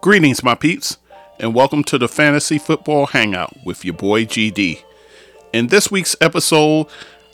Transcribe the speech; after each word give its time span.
Greetings, 0.00 0.44
my 0.44 0.54
peeps, 0.54 0.96
and 1.40 1.56
welcome 1.56 1.82
to 1.82 1.98
the 1.98 2.06
Fantasy 2.06 2.56
Football 2.56 3.06
Hangout 3.06 3.52
with 3.64 3.84
your 3.84 3.94
boy 3.94 4.26
GD. 4.26 4.80
In 5.52 5.66
this 5.66 5.90
week's 5.90 6.14
episode, 6.20 6.86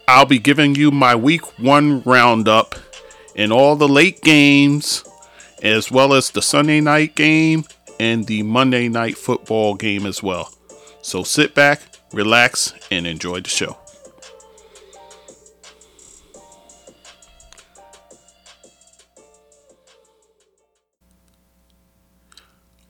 I'll 0.08 0.24
be 0.24 0.38
giving 0.38 0.74
you 0.74 0.90
my 0.90 1.14
week 1.14 1.58
one 1.58 2.00
roundup 2.04 2.74
in 3.34 3.52
all 3.52 3.76
the 3.76 3.86
late 3.86 4.22
games, 4.22 5.04
as 5.62 5.90
well 5.90 6.14
as 6.14 6.30
the 6.30 6.40
Sunday 6.40 6.80
night 6.80 7.14
game 7.14 7.64
and 8.00 8.26
the 8.26 8.42
Monday 8.42 8.88
night 8.88 9.18
football 9.18 9.74
game 9.74 10.06
as 10.06 10.22
well. 10.22 10.50
So 11.02 11.22
sit 11.22 11.54
back, 11.54 11.82
relax, 12.14 12.72
and 12.90 13.06
enjoy 13.06 13.40
the 13.42 13.50
show. 13.50 13.76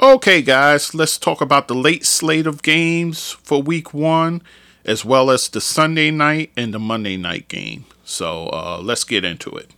Okay, 0.04 0.42
guys, 0.42 0.94
let's 0.94 1.16
talk 1.16 1.40
about 1.40 1.66
the 1.66 1.74
late 1.74 2.04
slate 2.04 2.46
of 2.46 2.62
games 2.62 3.38
for 3.42 3.62
week 3.62 3.94
one, 3.94 4.42
as 4.84 5.02
well 5.02 5.30
as 5.30 5.48
the 5.48 5.62
Sunday 5.62 6.10
night 6.10 6.52
and 6.58 6.74
the 6.74 6.78
Monday 6.78 7.16
night 7.16 7.48
game. 7.48 7.86
So 8.04 8.48
uh, 8.48 8.80
let's 8.82 9.02
get 9.02 9.24
into 9.24 9.48
it. 9.52 9.70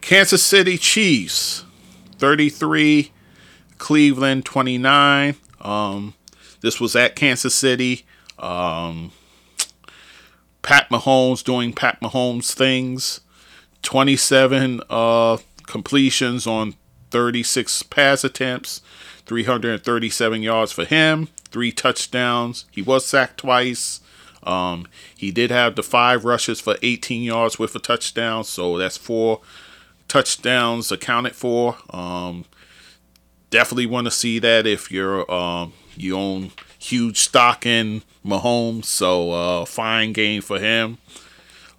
Kansas 0.00 0.40
City 0.40 0.78
Chiefs, 0.78 1.64
33, 2.18 3.10
Cleveland, 3.76 4.44
29. 4.44 5.34
Um, 5.60 6.14
this 6.60 6.80
was 6.80 6.94
at 6.94 7.16
Kansas 7.16 7.56
City. 7.56 8.06
Um, 8.38 9.10
Pat 10.62 10.88
Mahomes 10.90 11.42
doing 11.42 11.72
Pat 11.72 12.00
Mahomes 12.00 12.52
things. 12.52 13.20
27 13.82 14.80
uh, 14.88 15.38
completions 15.66 16.46
on 16.46 16.76
36 17.10 17.82
pass 17.84 18.22
attempts. 18.22 18.80
337 19.26 20.42
yards 20.42 20.72
for 20.72 20.84
him, 20.84 21.28
three 21.50 21.72
touchdowns. 21.72 22.66
He 22.70 22.82
was 22.82 23.06
sacked 23.06 23.38
twice. 23.38 24.00
Um, 24.42 24.86
he 25.16 25.30
did 25.30 25.50
have 25.50 25.76
the 25.76 25.82
five 25.82 26.24
rushes 26.24 26.60
for 26.60 26.76
18 26.82 27.22
yards 27.22 27.58
with 27.58 27.74
a 27.74 27.78
touchdown, 27.78 28.44
so 28.44 28.76
that's 28.76 28.96
four 28.96 29.40
touchdowns 30.08 30.92
accounted 30.92 31.34
for. 31.34 31.78
Um, 31.90 32.44
definitely 33.50 33.86
want 33.86 34.06
to 34.06 34.10
see 34.10 34.38
that 34.38 34.66
if 34.66 34.90
you're 34.90 35.30
um, 35.32 35.72
you 35.96 36.16
own 36.16 36.50
huge 36.78 37.18
stock 37.18 37.64
in 37.64 38.02
Mahomes, 38.24 38.84
so 38.84 39.30
uh, 39.30 39.64
fine 39.64 40.12
game 40.12 40.42
for 40.42 40.58
him. 40.58 40.98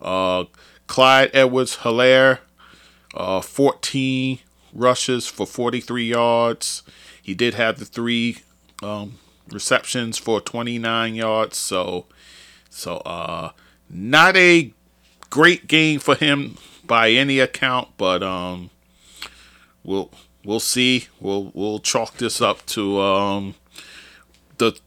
Uh, 0.02 0.46
Clyde 0.88 1.32
Edwards 1.34 1.78
Helaire, 1.78 2.40
uh, 3.14 3.42
14 3.42 4.40
rushes 4.74 5.28
for 5.28 5.46
43 5.46 6.06
yards. 6.06 6.84
He 7.26 7.34
did 7.34 7.56
have 7.56 7.80
the 7.80 7.86
three 7.86 8.38
um, 8.84 9.18
receptions 9.50 10.20
for 10.20 10.40
29 10.40 11.16
yards, 11.16 11.58
so 11.58 12.06
so 12.70 12.98
uh, 12.98 13.50
not 13.90 14.38
a 14.38 14.72
great 15.32 15.68
game 15.68 16.00
for 16.00 16.14
him 16.14 16.60
by 16.86 17.10
any 17.10 17.40
account, 17.40 17.88
but 17.98 18.22
um, 18.22 18.70
we'll 19.84 20.12
we'll 20.44 20.60
see. 20.60 21.08
We'll 21.20 21.50
we'll 21.56 21.80
chalk 21.80 22.18
this 22.18 22.42
up 22.42 22.64
to 22.68 23.02
um, 23.02 23.56
the 24.60 24.80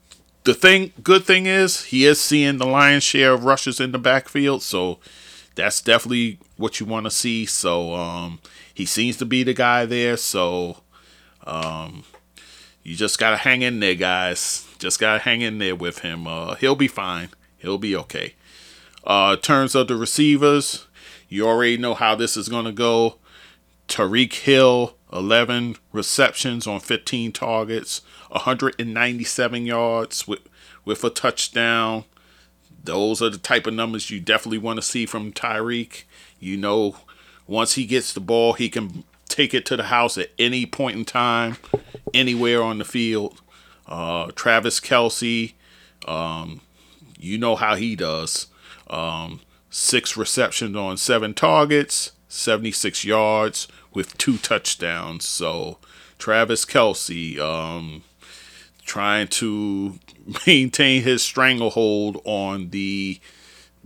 the 0.44 0.54
thing. 0.54 0.92
Good 1.02 1.24
thing 1.24 1.46
is 1.46 1.86
he 1.86 2.06
is 2.06 2.20
seeing 2.20 2.58
the 2.58 2.66
lion's 2.66 3.02
share 3.02 3.32
of 3.32 3.46
rushes 3.46 3.80
in 3.80 3.90
the 3.90 3.98
backfield, 3.98 4.62
so 4.62 5.00
that's 5.56 5.80
definitely 5.80 6.38
what 6.56 6.78
you 6.78 6.86
want 6.86 7.06
to 7.06 7.10
see. 7.10 7.46
So 7.46 7.96
um, 7.96 8.38
he 8.72 8.86
seems 8.86 9.16
to 9.16 9.26
be 9.26 9.42
the 9.42 9.54
guy 9.54 9.86
there. 9.86 10.16
So 10.16 10.82
um, 11.44 12.04
you 12.82 12.96
just 12.96 13.18
gotta 13.18 13.36
hang 13.36 13.62
in 13.62 13.80
there, 13.80 13.94
guys. 13.94 14.66
Just 14.78 14.98
gotta 15.00 15.20
hang 15.20 15.40
in 15.40 15.58
there 15.58 15.76
with 15.76 16.00
him. 16.00 16.26
Uh, 16.26 16.54
he'll 16.56 16.76
be 16.76 16.88
fine. 16.88 17.30
He'll 17.58 17.78
be 17.78 17.94
okay. 17.96 18.34
Uh, 19.04 19.36
terms 19.36 19.74
of 19.74 19.88
the 19.88 19.96
receivers, 19.96 20.86
you 21.28 21.46
already 21.46 21.76
know 21.76 21.94
how 21.94 22.14
this 22.14 22.36
is 22.36 22.48
gonna 22.48 22.72
go. 22.72 23.16
Tyreek 23.88 24.34
Hill, 24.34 24.94
11 25.12 25.76
receptions 25.92 26.66
on 26.66 26.80
15 26.80 27.32
targets, 27.32 28.02
197 28.28 29.66
yards 29.66 30.28
with 30.28 30.40
with 30.84 31.04
a 31.04 31.10
touchdown. 31.10 32.04
Those 32.84 33.20
are 33.20 33.30
the 33.30 33.38
type 33.38 33.66
of 33.66 33.74
numbers 33.74 34.10
you 34.10 34.20
definitely 34.20 34.58
want 34.58 34.78
to 34.78 34.82
see 34.82 35.04
from 35.04 35.32
Tyreek. 35.32 36.04
You 36.40 36.56
know, 36.56 36.96
once 37.46 37.74
he 37.74 37.84
gets 37.84 38.12
the 38.12 38.20
ball, 38.20 38.54
he 38.54 38.68
can 38.68 39.04
take 39.28 39.54
it 39.54 39.66
to 39.66 39.76
the 39.76 39.84
house 39.84 40.18
at 40.18 40.30
any 40.38 40.66
point 40.66 40.96
in 40.96 41.04
time, 41.04 41.56
anywhere 42.12 42.62
on 42.62 42.78
the 42.78 42.84
field. 42.84 43.40
Uh, 43.86 44.30
Travis 44.34 44.80
Kelce, 44.80 45.54
um, 46.06 46.60
you 47.18 47.38
know 47.38 47.56
how 47.56 47.74
he 47.74 47.96
does. 47.96 48.48
Um, 48.88 49.40
six 49.70 50.16
receptions 50.16 50.76
on 50.76 50.96
seven 50.96 51.34
targets, 51.34 52.12
76 52.28 53.04
yards 53.04 53.68
with 53.94 54.16
two 54.18 54.36
touchdowns. 54.38 55.24
So 55.24 55.78
Travis 56.18 56.64
Kelce 56.64 57.38
um, 57.38 58.02
trying 58.84 59.28
to 59.28 59.98
maintain 60.46 61.02
his 61.02 61.22
stranglehold 61.22 62.20
on 62.24 62.70
the 62.70 63.20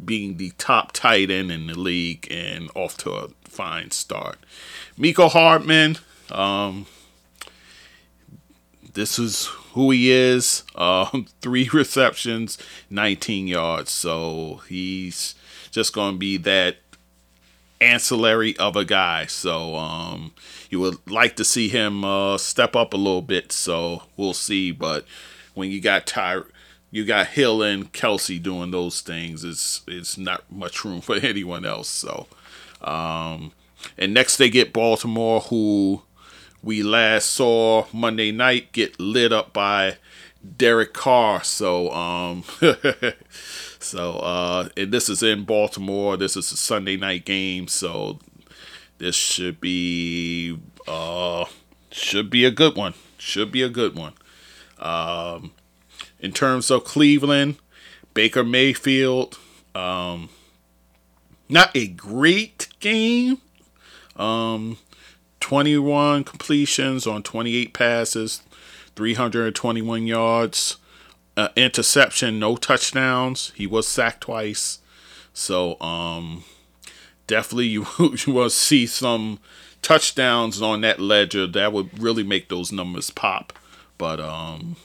being 0.02 0.36
the 0.36 0.52
top 0.58 0.92
tight 0.92 1.30
end 1.30 1.52
in 1.52 1.66
the 1.66 1.78
league 1.78 2.26
and 2.30 2.70
off 2.74 2.96
to 2.98 3.12
a 3.12 3.28
fine 3.44 3.90
start. 3.90 4.38
Mecole 5.02 5.30
Hardman, 5.30 5.98
um, 6.30 6.86
this 8.94 9.18
is 9.18 9.46
who 9.72 9.90
he 9.90 10.12
is. 10.12 10.62
Um, 10.76 11.26
three 11.40 11.68
receptions, 11.72 12.56
19 12.88 13.48
yards. 13.48 13.90
So 13.90 14.60
he's 14.68 15.34
just 15.72 15.92
going 15.92 16.14
to 16.14 16.18
be 16.18 16.36
that 16.36 16.76
ancillary 17.80 18.56
of 18.58 18.76
a 18.76 18.84
guy. 18.84 19.26
So 19.26 19.74
um, 19.74 20.34
you 20.70 20.78
would 20.78 21.10
like 21.10 21.34
to 21.34 21.44
see 21.44 21.68
him 21.68 22.04
uh, 22.04 22.38
step 22.38 22.76
up 22.76 22.94
a 22.94 22.96
little 22.96 23.22
bit. 23.22 23.50
So 23.50 24.04
we'll 24.16 24.34
see. 24.34 24.70
But 24.70 25.04
when 25.54 25.72
you 25.72 25.80
got 25.80 26.06
Ty, 26.06 26.42
you 26.92 27.04
got 27.04 27.26
Hill 27.26 27.60
and 27.60 27.92
Kelce 27.92 28.40
doing 28.40 28.70
those 28.70 29.00
things, 29.00 29.42
it's 29.42 29.80
it's 29.88 30.16
not 30.16 30.44
much 30.48 30.84
room 30.84 31.00
for 31.00 31.16
anyone 31.16 31.64
else. 31.64 31.88
So 31.88 32.28
um, 32.82 33.50
and 33.98 34.14
next 34.14 34.36
they 34.36 34.50
get 34.50 34.72
Baltimore, 34.72 35.40
who 35.40 36.02
we 36.62 36.82
last 36.82 37.30
saw 37.30 37.86
Monday 37.92 38.30
night 38.30 38.72
get 38.72 38.98
lit 39.00 39.32
up 39.32 39.52
by 39.52 39.96
Derek 40.56 40.92
Carr. 40.92 41.42
So 41.44 41.90
um 41.92 42.44
so 43.78 44.12
uh 44.18 44.68
and 44.76 44.92
this 44.92 45.08
is 45.08 45.22
in 45.22 45.44
Baltimore. 45.44 46.16
This 46.16 46.36
is 46.36 46.50
a 46.52 46.56
Sunday 46.56 46.96
night 46.96 47.24
game, 47.24 47.68
so 47.68 48.18
this 48.98 49.16
should 49.16 49.60
be 49.60 50.58
uh 50.86 51.44
should 51.90 52.30
be 52.30 52.44
a 52.44 52.50
good 52.50 52.76
one. 52.76 52.94
Should 53.18 53.52
be 53.52 53.62
a 53.62 53.68
good 53.68 53.94
one. 53.96 54.14
Um 54.78 55.52
in 56.20 56.32
terms 56.32 56.70
of 56.70 56.84
Cleveland, 56.84 57.56
Baker 58.14 58.44
Mayfield, 58.44 59.38
um 59.74 60.28
not 61.48 61.70
a 61.76 61.86
great 61.86 62.68
game 62.80 63.38
um, 64.16 64.78
21 65.40 66.24
completions 66.24 67.06
on 67.06 67.22
28 67.22 67.72
passes, 67.72 68.42
321 68.96 70.06
yards, 70.06 70.76
uh, 71.36 71.48
interception, 71.56 72.38
no 72.38 72.56
touchdowns. 72.56 73.52
He 73.54 73.66
was 73.66 73.88
sacked 73.88 74.22
twice. 74.22 74.78
So, 75.34 75.80
um, 75.80 76.44
definitely 77.26 77.66
you, 77.66 77.86
you 77.98 78.34
to 78.34 78.50
see 78.50 78.86
some 78.86 79.38
touchdowns 79.80 80.60
on 80.60 80.82
that 80.82 81.00
ledger. 81.00 81.46
That 81.46 81.72
would 81.72 82.00
really 82.00 82.22
make 82.22 82.48
those 82.48 82.70
numbers 82.70 83.10
pop. 83.10 83.52
But, 83.98 84.20
um, 84.20 84.76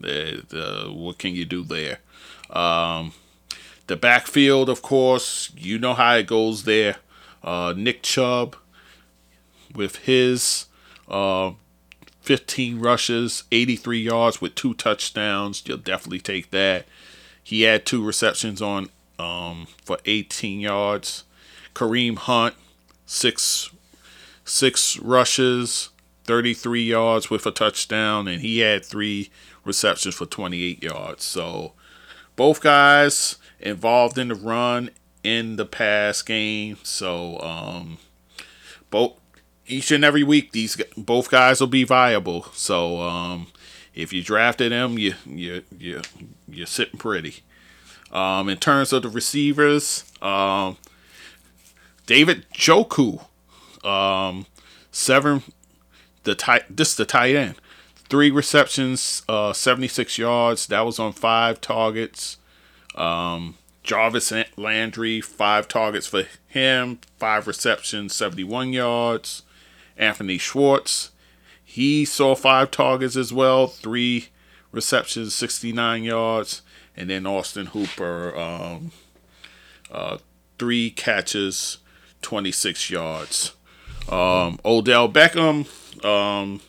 the, 0.00 0.92
what 0.92 1.18
can 1.18 1.34
you 1.34 1.44
do 1.44 1.64
there? 1.64 1.98
Um, 2.50 3.12
the 3.86 3.96
backfield, 3.96 4.68
of 4.68 4.82
course, 4.82 5.50
you 5.56 5.78
know 5.78 5.94
how 5.94 6.16
it 6.16 6.26
goes 6.26 6.64
there. 6.64 6.96
Uh, 7.42 7.74
Nick 7.76 8.02
Chubb, 8.02 8.56
with 9.74 9.96
his 9.96 10.66
uh, 11.08 11.52
15 12.20 12.80
rushes, 12.80 13.44
83 13.52 14.00
yards 14.00 14.40
with 14.40 14.54
two 14.54 14.74
touchdowns. 14.74 15.62
You'll 15.66 15.78
definitely 15.78 16.20
take 16.20 16.50
that. 16.50 16.86
He 17.42 17.62
had 17.62 17.84
two 17.84 18.04
receptions 18.04 18.62
on 18.62 18.88
um, 19.18 19.66
for 19.84 19.98
18 20.06 20.60
yards. 20.60 21.24
Kareem 21.74 22.16
Hunt, 22.16 22.54
six 23.04 23.70
six 24.44 24.98
rushes, 24.98 25.90
33 26.24 26.82
yards 26.82 27.30
with 27.30 27.46
a 27.46 27.50
touchdown, 27.50 28.28
and 28.28 28.42
he 28.42 28.58
had 28.60 28.84
three 28.84 29.30
receptions 29.64 30.14
for 30.14 30.26
28 30.26 30.82
yards. 30.82 31.24
So 31.24 31.72
both 32.36 32.60
guys 32.60 33.36
involved 33.60 34.18
in 34.18 34.28
the 34.28 34.34
run 34.34 34.90
in 35.22 35.56
the 35.56 35.66
pass 35.66 36.22
game. 36.22 36.78
So 36.82 37.40
um, 37.40 37.98
both 38.90 39.14
each 39.66 39.90
and 39.90 40.04
every 40.04 40.22
week, 40.22 40.52
these 40.52 40.80
both 40.96 41.30
guys 41.30 41.60
will 41.60 41.66
be 41.66 41.84
viable. 41.84 42.44
So 42.52 43.00
um, 43.00 43.48
if 43.94 44.12
you 44.12 44.22
drafted 44.22 44.72
them, 44.72 44.98
you 44.98 45.14
you 45.26 45.62
you 45.76 46.02
you're 46.48 46.66
sitting 46.66 46.98
pretty. 46.98 47.40
Um, 48.12 48.48
in 48.48 48.58
terms 48.58 48.92
of 48.92 49.02
the 49.02 49.08
receivers, 49.08 50.04
um, 50.22 50.76
David 52.06 52.46
Njoku, 52.52 53.24
um, 53.84 54.46
seven 54.92 55.42
the 56.24 56.34
tight 56.34 56.64
this 56.76 56.94
the 56.94 57.04
tight 57.04 57.34
end, 57.34 57.56
three 58.08 58.30
receptions, 58.30 59.22
uh, 59.28 59.52
76 59.52 60.18
yards. 60.18 60.66
That 60.66 60.82
was 60.82 60.98
on 60.98 61.12
five 61.12 61.60
targets. 61.60 62.38
Um, 62.94 63.56
Jarvis 63.82 64.32
Landry, 64.56 65.20
five 65.20 65.68
targets 65.68 66.06
for 66.06 66.24
him, 66.48 67.00
five 67.18 67.46
receptions, 67.46 68.14
71 68.14 68.72
yards. 68.72 69.42
Anthony 69.96 70.38
Schwartz, 70.38 71.10
he 71.62 72.04
saw 72.04 72.34
five 72.34 72.70
targets 72.70 73.16
as 73.16 73.32
well, 73.32 73.66
three 73.66 74.28
receptions, 74.72 75.34
69 75.34 76.04
yards. 76.04 76.62
And 76.96 77.10
then 77.10 77.26
Austin 77.26 77.66
Hooper, 77.66 78.38
um, 78.38 78.92
uh, 79.90 80.18
three 80.58 80.90
catches, 80.90 81.78
26 82.22 82.90
yards. 82.90 83.52
Um, 84.08 84.60
Odell 84.64 85.08
Beckham, 85.08 85.66
um, 86.04 86.60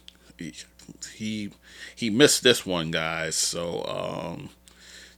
he 1.15 1.51
he 1.95 2.09
missed 2.09 2.43
this 2.43 2.65
one, 2.65 2.91
guys. 2.91 3.35
So 3.35 3.83
um, 3.85 4.49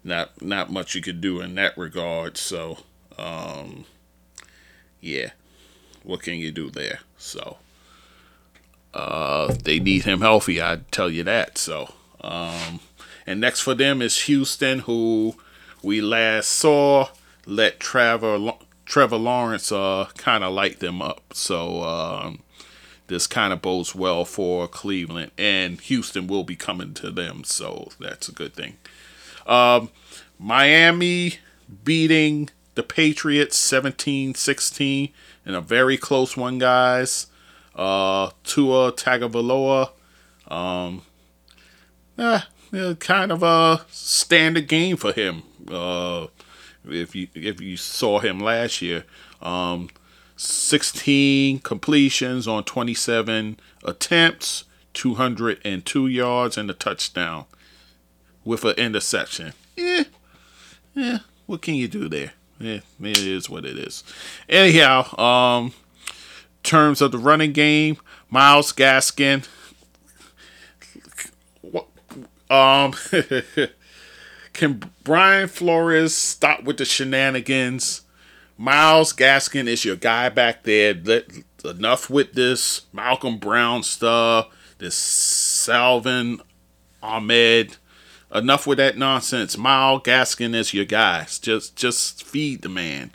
not 0.04 0.42
not 0.42 0.72
much 0.72 0.96
you 0.96 1.02
could 1.02 1.22
do 1.22 1.42
in 1.42 1.56
that 1.56 1.78
regard. 1.78 2.38
So 2.38 2.80
um, 3.18 3.86
yeah, 5.00 5.32
what 6.04 6.22
can 6.22 6.36
you 6.36 6.52
do 6.52 6.70
there? 6.70 7.00
So 7.18 7.58
uh, 8.98 9.54
they 9.64 9.80
need 9.80 10.04
him 10.04 10.22
healthy. 10.22 10.62
I 10.62 10.80
tell 10.92 11.10
you 11.10 11.24
that. 11.24 11.58
So 11.58 11.94
um, 12.22 12.80
and 13.26 13.42
next 13.42 13.62
for 13.62 13.76
them 13.76 14.02
is 14.02 14.24
Houston, 14.24 14.80
who 14.80 15.36
we 15.84 16.02
last 16.02 16.50
saw 16.50 17.10
let 17.46 17.80
Trevor 17.80 18.54
Trevor 18.86 19.18
Lawrence 19.18 19.72
uh, 19.72 20.08
kind 20.18 20.44
of 20.44 20.54
light 20.54 20.80
them 20.80 21.02
up. 21.02 21.34
So 21.34 21.84
um, 21.84 22.40
this 23.08 23.28
kind 23.28 23.54
of 23.54 23.62
bodes 23.62 23.94
well 23.94 24.26
for 24.26 24.68
Cleveland, 24.68 25.32
and 25.38 25.80
Houston 25.82 26.28
will 26.28 26.44
be 26.44 26.56
coming 26.56 26.94
to 26.96 27.12
them, 27.12 27.44
so 27.44 27.90
that's 28.00 28.30
a 28.30 28.34
good 28.34 28.54
thing. 28.54 28.78
Um, 29.46 29.90
Miami 30.40 31.40
beating 31.84 32.50
the 32.76 32.84
Patriots 32.84 33.58
17 33.58 34.36
16 34.36 35.10
in 35.46 35.56
a 35.56 35.62
very 35.62 35.98
close 35.98 36.38
one, 36.38 36.60
guys. 36.60 37.28
Uh, 37.78 38.32
Tua 38.44 38.92
Tagovailoa, 38.92 39.92
um, 40.48 41.04
eh, 42.18 42.42
kind 43.00 43.32
of 43.32 43.44
a 43.44 43.86
standard 43.90 44.68
game 44.68 44.98
for 44.98 45.14
him. 45.14 45.44
Uh, 45.70 46.28
if 46.90 47.16
you 47.16 47.28
if 47.36 47.62
you 47.62 47.78
saw 47.78 48.20
him 48.20 48.40
last 48.40 48.82
year, 48.82 49.04
um, 49.42 49.90
16 50.38 51.60
completions 51.60 52.48
on 52.48 52.64
27 52.64 53.60
attempts, 53.84 54.64
202 54.94 56.08
yards, 56.08 56.58
and 56.58 56.70
a 56.70 56.74
touchdown 56.74 57.46
with 58.44 58.64
an 58.64 58.76
interception. 58.76 59.54
Yeah, 59.76 60.04
yeah. 60.96 61.20
What 61.46 61.62
can 61.62 61.76
you 61.76 61.88
do 61.88 62.10
there? 62.10 62.34
Yeah, 62.60 62.80
it 63.02 63.20
is 63.20 63.50
what 63.50 63.66
it 63.66 63.78
is. 63.78 64.04
Anyhow, 64.50 65.16
um, 65.20 65.74
terms 66.68 67.02
of 67.02 67.12
the 67.12 67.18
running 67.18 67.54
game, 67.54 67.98
Myles 68.30 68.74
Gaskin. 68.74 69.48
Um, 72.50 72.94
can 74.54 74.82
Brian 75.04 75.48
Flores 75.48 76.14
stop 76.14 76.64
with 76.64 76.78
the 76.78 76.86
shenanigans? 76.86 78.02
Myles 78.58 79.14
Gaskin 79.14 79.68
is 79.68 79.86
your 79.86 79.96
guy 79.96 80.30
back 80.30 80.64
there. 80.64 80.94
Let, 80.94 81.26
enough 81.64 82.10
with 82.10 82.34
this 82.34 82.84
Malcolm 82.94 83.38
Brown 83.38 83.84
stuff, 83.84 84.48
this 84.78 84.96
Salvon 84.96 86.42
Ahmed. 87.02 87.78
Enough 88.34 88.68
with 88.68 88.78
that 88.78 88.98
nonsense. 88.98 89.58
Myles 89.58 90.04
Gaskin 90.04 90.54
is 90.54 90.74
your 90.74 90.86
guy. 90.86 91.26
Just 91.42 91.76
just 91.78 92.24
feed 92.24 92.62
the 92.62 92.70
man. 92.70 93.12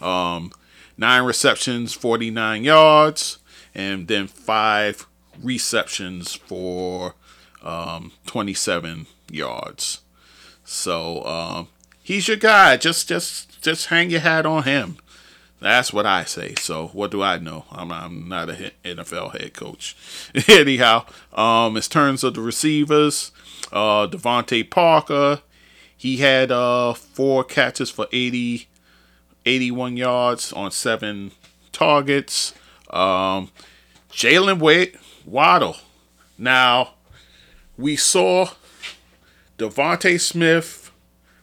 Um, 0.00 0.52
nine 0.96 1.24
receptions, 1.24 1.92
49 1.92 2.64
yards, 2.64 3.38
and 3.74 4.08
then 4.08 4.26
five 4.26 5.06
receptions 5.42 6.34
for 6.34 7.14
um, 7.62 8.12
27 8.26 9.06
yards. 9.30 10.00
So 10.64 11.24
um, 11.24 11.68
he's 12.02 12.28
your 12.28 12.36
guy. 12.36 12.76
Just 12.76 13.08
just 13.08 13.62
just 13.62 13.86
hang 13.86 14.10
your 14.10 14.20
hat 14.20 14.46
on 14.46 14.62
him. 14.64 14.98
That's 15.60 15.92
what 15.92 16.04
I 16.04 16.24
say. 16.24 16.54
So 16.56 16.88
what 16.88 17.10
do 17.10 17.22
I 17.22 17.38
know? 17.38 17.64
I'm, 17.72 17.90
I'm 17.90 18.28
not 18.28 18.50
a 18.50 18.72
NFL 18.84 19.40
head 19.40 19.54
coach. 19.54 19.96
Anyhow, 20.48 21.06
um, 21.32 21.76
in 21.76 21.82
terms 21.82 22.22
of 22.22 22.34
the 22.34 22.42
receivers, 22.42 23.32
uh, 23.72 24.06
DeVante 24.06 24.68
Parker, 24.68 25.40
he 25.96 26.18
had 26.18 26.52
uh, 26.52 26.92
four 26.92 27.44
catches 27.44 27.88
for 27.88 28.06
80, 28.12 28.68
81 29.46 29.96
yards 29.96 30.52
on 30.52 30.70
seven 30.70 31.32
targets. 31.72 32.54
Um, 32.90 33.50
Jaylen 34.10 34.60
Wade 34.60 34.96
Waddle. 35.24 35.76
Now, 36.38 36.94
we 37.76 37.96
saw 37.96 38.50
DeVonta 39.58 40.20
Smith, 40.20 40.90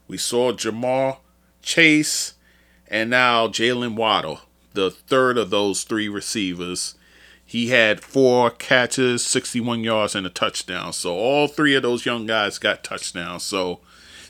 we 0.08 0.18
saw 0.18 0.52
Ja'Marr 0.52 1.18
Chase, 1.62 2.34
and 2.88 3.10
now 3.10 3.48
Jaylen 3.48 3.96
Waddle, 3.96 4.42
the 4.74 4.92
third 4.92 5.38
of 5.38 5.50
those 5.50 5.84
three 5.84 6.10
receivers. 6.10 6.96
He 7.46 7.68
had 7.68 8.02
four 8.02 8.50
catches, 8.50 9.26
61 9.26 9.84
yards, 9.84 10.16
and 10.16 10.26
a 10.26 10.30
touchdown. 10.30 10.94
So 10.94 11.14
all 11.14 11.48
three 11.48 11.76
of 11.76 11.84
those 11.84 12.06
young 12.06 12.26
guys 12.26 12.58
got 12.58 12.84
touchdowns. 12.84 13.44
So 13.44 13.82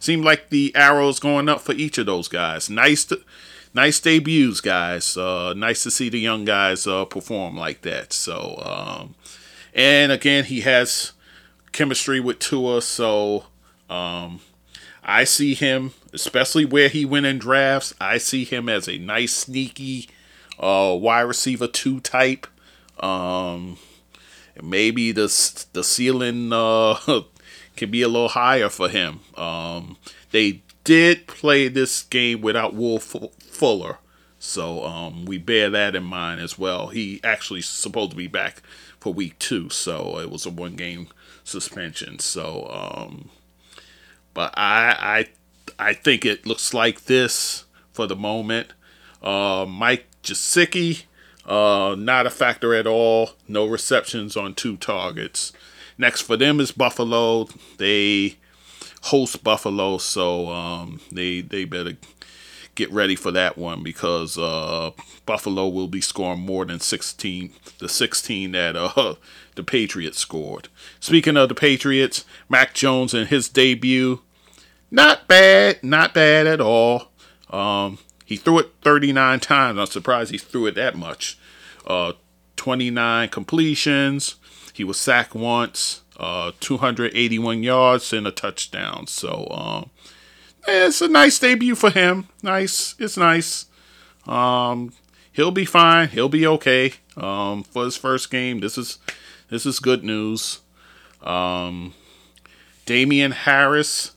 seemed 0.01 0.25
like 0.25 0.49
the 0.49 0.75
arrows 0.75 1.19
going 1.19 1.47
up 1.47 1.61
for 1.61 1.73
each 1.73 1.97
of 1.97 2.05
those 2.05 2.27
guys. 2.27 2.69
Nice, 2.69 3.05
to, 3.05 3.21
nice 3.73 3.99
debuts, 3.99 4.61
guys. 4.61 5.15
Uh, 5.15 5.53
nice 5.53 5.83
to 5.83 5.91
see 5.91 6.09
the 6.09 6.19
young 6.19 6.43
guys 6.45 6.85
uh, 6.85 7.05
perform 7.05 7.55
like 7.55 7.81
that. 7.83 8.11
So, 8.11 8.61
um, 8.65 9.15
and 9.73 10.11
again, 10.11 10.45
he 10.45 10.61
has 10.61 11.13
chemistry 11.71 12.19
with 12.19 12.39
Tua. 12.39 12.81
So, 12.81 13.45
um, 13.89 14.41
I 15.03 15.23
see 15.23 15.53
him, 15.53 15.93
especially 16.13 16.65
where 16.65 16.89
he 16.89 17.05
went 17.05 17.25
in 17.25 17.39
drafts. 17.39 17.93
I 17.99 18.17
see 18.17 18.43
him 18.43 18.69
as 18.69 18.87
a 18.87 18.97
nice, 18.97 19.33
sneaky 19.33 20.09
uh, 20.59 20.95
wide 20.99 21.21
receiver 21.21 21.67
two 21.67 21.99
type. 21.99 22.47
Um, 22.99 23.77
maybe 24.61 25.11
the 25.11 25.23
the 25.73 25.83
ceiling 25.83 26.53
uh, 26.53 26.95
can 27.81 27.89
be 27.89 28.03
a 28.03 28.07
little 28.07 28.29
higher 28.29 28.69
for 28.69 28.89
him. 28.89 29.21
Um, 29.35 29.97
they 30.29 30.61
did 30.83 31.25
play 31.25 31.67
this 31.67 32.03
game 32.03 32.39
without 32.39 32.75
Will 32.75 32.99
Fuller, 32.99 33.97
so 34.37 34.85
um, 34.85 35.25
we 35.25 35.39
bear 35.39 35.71
that 35.71 35.95
in 35.95 36.03
mind 36.03 36.41
as 36.41 36.59
well. 36.59 36.89
He 36.89 37.19
actually 37.23 37.61
supposed 37.61 38.11
to 38.11 38.17
be 38.17 38.27
back 38.27 38.61
for 38.99 39.11
week 39.11 39.39
two, 39.39 39.69
so 39.69 40.19
it 40.19 40.29
was 40.29 40.45
a 40.45 40.51
one 40.51 40.75
game 40.75 41.07
suspension. 41.43 42.19
So 42.19 42.69
um, 42.71 43.31
but 44.35 44.53
I 44.55 45.25
I 45.79 45.89
I 45.89 45.93
think 45.93 46.23
it 46.23 46.45
looks 46.45 46.75
like 46.75 47.05
this 47.05 47.65
for 47.91 48.05
the 48.05 48.15
moment. 48.15 48.73
Uh, 49.23 49.65
Mike 49.67 50.05
Gesicki, 50.21 51.05
uh, 51.47 51.95
not 51.97 52.27
a 52.27 52.29
factor 52.29 52.75
at 52.75 52.85
all. 52.85 53.31
No 53.47 53.65
receptions 53.65 54.37
on 54.37 54.53
two 54.53 54.77
targets. 54.77 55.51
Next 55.97 56.21
for 56.21 56.37
them 56.37 56.59
is 56.59 56.71
Buffalo. 56.71 57.47
They 57.77 58.37
host 59.03 59.43
Buffalo, 59.43 59.97
so 59.97 60.49
um, 60.49 61.01
they 61.11 61.41
they 61.41 61.65
better 61.65 61.97
get 62.75 62.91
ready 62.91 63.15
for 63.15 63.31
that 63.31 63.57
one 63.57 63.83
because 63.83 64.37
uh, 64.37 64.91
Buffalo 65.25 65.67
will 65.67 65.87
be 65.87 66.01
scoring 66.01 66.39
more 66.39 66.65
than 66.65 66.79
16, 66.79 67.53
the 67.79 67.89
16 67.89 68.51
that 68.53 68.75
uh, 68.75 69.15
the 69.55 69.63
Patriots 69.63 70.19
scored. 70.19 70.69
Speaking 70.99 71.37
of 71.37 71.49
the 71.49 71.55
Patriots, 71.55 72.25
Mac 72.49 72.73
Jones 72.73 73.13
in 73.13 73.27
his 73.27 73.49
debut, 73.49 74.21
not 74.89 75.27
bad, 75.27 75.83
not 75.83 76.13
bad 76.13 76.47
at 76.47 76.61
all. 76.61 77.09
Um, 77.49 77.97
he 78.25 78.37
threw 78.37 78.59
it 78.59 78.71
39 78.81 79.39
times. 79.41 79.79
I'm 79.79 79.85
surprised 79.87 80.31
he 80.31 80.37
threw 80.37 80.65
it 80.65 80.75
that 80.75 80.95
much. 80.95 81.37
Uh, 81.85 82.13
29 82.55 83.29
completions. 83.29 84.35
He 84.81 84.85
was 84.85 84.99
sacked 84.99 85.35
once. 85.35 86.01
Uh, 86.19 86.53
281 86.59 87.61
yards 87.61 88.11
and 88.13 88.25
a 88.25 88.31
touchdown. 88.31 89.05
So 89.05 89.47
um, 89.51 89.91
it's 90.67 91.01
a 91.01 91.07
nice 91.07 91.37
debut 91.37 91.75
for 91.75 91.91
him. 91.91 92.29
Nice. 92.41 92.95
It's 92.97 93.15
nice. 93.15 93.67
Um, 94.25 94.91
he'll 95.33 95.51
be 95.51 95.65
fine. 95.65 96.07
He'll 96.07 96.29
be 96.29 96.47
okay. 96.47 96.93
Um, 97.15 97.61
for 97.61 97.85
his 97.85 97.95
first 97.95 98.31
game, 98.31 98.59
this 98.59 98.75
is 98.75 98.97
this 99.51 99.67
is 99.67 99.77
good 99.77 100.03
news. 100.03 100.61
Um, 101.21 101.93
Damien 102.87 103.33
Harris, 103.33 104.13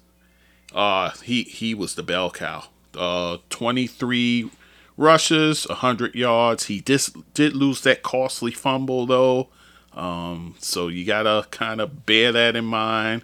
uh, 0.74 1.10
he 1.22 1.42
he 1.42 1.74
was 1.74 1.94
the 1.94 2.02
bell 2.02 2.30
cow. 2.30 2.68
Uh, 2.96 3.36
23 3.50 4.50
rushes, 4.96 5.68
100 5.68 6.14
yards. 6.14 6.68
He 6.68 6.80
dis- 6.80 7.12
did 7.34 7.54
lose 7.54 7.82
that 7.82 8.02
costly 8.02 8.52
fumble 8.52 9.04
though. 9.04 9.50
Um, 9.94 10.56
so 10.58 10.88
you 10.88 11.04
gotta 11.04 11.46
kind 11.50 11.80
of 11.80 12.04
bear 12.06 12.32
that 12.32 12.56
in 12.56 12.64
mind. 12.64 13.22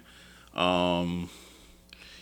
Um, 0.55 1.29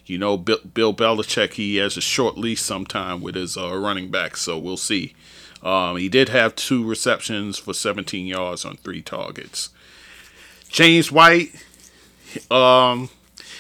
you 0.06 0.18
know, 0.18 0.38
Bill, 0.38 0.60
Bill 0.74 0.94
Belichick, 0.94 1.54
he 1.54 1.78
has 1.78 1.96
a 1.96 2.02
short 2.02 2.38
leash 2.38 2.62
sometime 2.62 3.22
with 3.22 3.36
his 3.36 3.56
uh, 3.56 3.76
running 3.78 4.10
back, 4.10 4.38
so 4.38 4.58
we'll 4.58 4.78
see. 4.78 5.14
Um, 5.62 5.98
he 5.98 6.10
did 6.10 6.30
have 6.30 6.56
two 6.56 6.84
receptions 6.86 7.58
for 7.58 7.74
17 7.74 8.26
yards 8.26 8.66
on 8.66 8.78
three 8.78 9.02
targets. 9.02 9.70
James 10.70 11.12
White, 11.12 11.52
um, 12.50 13.10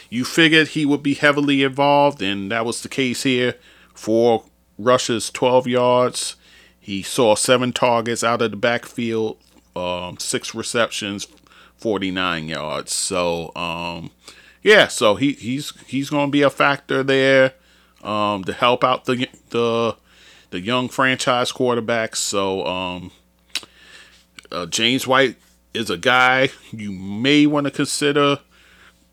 you 0.09 0.25
figured 0.25 0.69
he 0.69 0.85
would 0.85 1.03
be 1.03 1.13
heavily 1.13 1.63
involved, 1.63 2.21
and 2.21 2.51
that 2.51 2.65
was 2.65 2.81
the 2.81 2.89
case 2.89 3.23
here. 3.23 3.55
Four 3.93 4.45
rushes, 4.77 5.29
12 5.29 5.67
yards. 5.67 6.35
He 6.79 7.03
saw 7.03 7.35
seven 7.35 7.73
targets 7.73 8.23
out 8.23 8.41
of 8.41 8.51
the 8.51 8.57
backfield, 8.57 9.37
um, 9.79 10.17
six 10.17 10.53
receptions, 10.53 11.27
49 11.77 12.47
yards. 12.47 12.93
So, 12.93 13.55
um, 13.55 14.11
yeah, 14.61 14.87
so 14.87 15.15
he, 15.15 15.33
he's 15.33 15.73
he's 15.87 16.09
going 16.09 16.27
to 16.27 16.31
be 16.31 16.41
a 16.41 16.49
factor 16.49 17.03
there 17.03 17.53
um, 18.03 18.43
to 18.43 18.53
help 18.53 18.83
out 18.83 19.05
the 19.05 19.27
the 19.49 19.95
the 20.49 20.59
young 20.59 20.89
franchise 20.89 21.51
quarterbacks. 21.51 22.17
So, 22.17 22.65
um, 22.65 23.11
uh, 24.51 24.65
James 24.65 25.07
White 25.07 25.37
is 25.73 25.89
a 25.89 25.97
guy 25.97 26.49
you 26.71 26.91
may 26.91 27.45
want 27.45 27.65
to 27.65 27.71
consider 27.71 28.39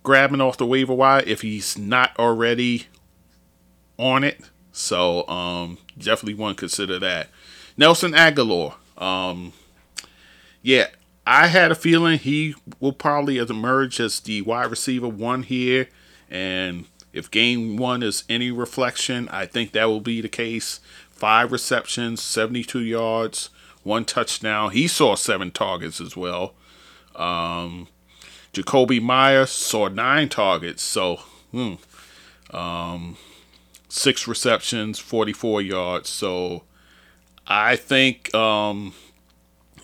grabbing 0.02 0.40
off 0.40 0.56
the 0.56 0.66
waiver 0.66 0.94
wire 0.94 1.22
if 1.26 1.42
he's 1.42 1.76
not 1.76 2.16
already 2.18 2.86
on 3.98 4.24
it. 4.24 4.40
So 4.72 5.26
um, 5.28 5.78
definitely 5.98 6.34
want 6.34 6.56
to 6.56 6.60
consider 6.60 6.98
that. 7.00 7.28
Nelson 7.76 8.12
Agholor. 8.12 8.74
Um, 8.96 9.52
yeah, 10.66 10.88
I 11.24 11.46
had 11.46 11.70
a 11.70 11.76
feeling 11.76 12.18
he 12.18 12.56
will 12.80 12.92
probably 12.92 13.38
emerge 13.38 14.00
as 14.00 14.18
the 14.18 14.42
wide 14.42 14.68
receiver 14.68 15.06
one 15.06 15.44
here. 15.44 15.88
And 16.28 16.86
if 17.12 17.30
game 17.30 17.76
one 17.76 18.02
is 18.02 18.24
any 18.28 18.50
reflection, 18.50 19.28
I 19.28 19.46
think 19.46 19.70
that 19.72 19.84
will 19.84 20.00
be 20.00 20.20
the 20.20 20.28
case. 20.28 20.80
Five 21.08 21.52
receptions, 21.52 22.20
72 22.20 22.80
yards, 22.80 23.50
one 23.84 24.04
touchdown. 24.04 24.72
He 24.72 24.88
saw 24.88 25.14
seven 25.14 25.52
targets 25.52 26.00
as 26.00 26.16
well. 26.16 26.54
Um, 27.14 27.86
Jakobi 28.52 29.00
Meyers 29.00 29.50
saw 29.50 29.86
nine 29.86 30.28
targets. 30.28 30.82
So, 30.82 31.20
hmm, 31.52 31.74
um, 32.50 33.16
six 33.88 34.26
receptions, 34.26 34.98
44 34.98 35.62
yards. 35.62 36.08
So 36.08 36.64
I 37.46 37.76
think 37.76 38.34
um, 38.34 38.94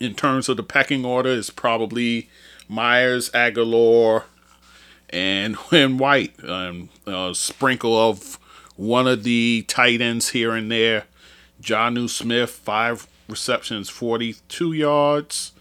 in 0.03 0.15
terms 0.15 0.49
of 0.49 0.57
the 0.57 0.63
pecking 0.63 1.05
order, 1.05 1.31
it's 1.31 1.49
probably 1.49 2.29
Meyers, 2.67 3.29
Agholor, 3.31 4.23
and 5.09 5.57
Win 5.71 5.97
White. 5.97 6.35
Um, 6.43 6.89
a 7.05 7.31
sprinkle 7.33 7.97
of 7.97 8.39
one 8.75 9.07
of 9.07 9.23
the 9.23 9.63
tight 9.67 10.01
ends 10.01 10.29
here 10.29 10.53
and 10.53 10.71
there. 10.71 11.05
Jonnu 11.61 12.09
Smith, 12.09 12.49
five 12.49 13.07
receptions, 13.29 13.89
42 13.89 14.73
yards, 14.73 15.53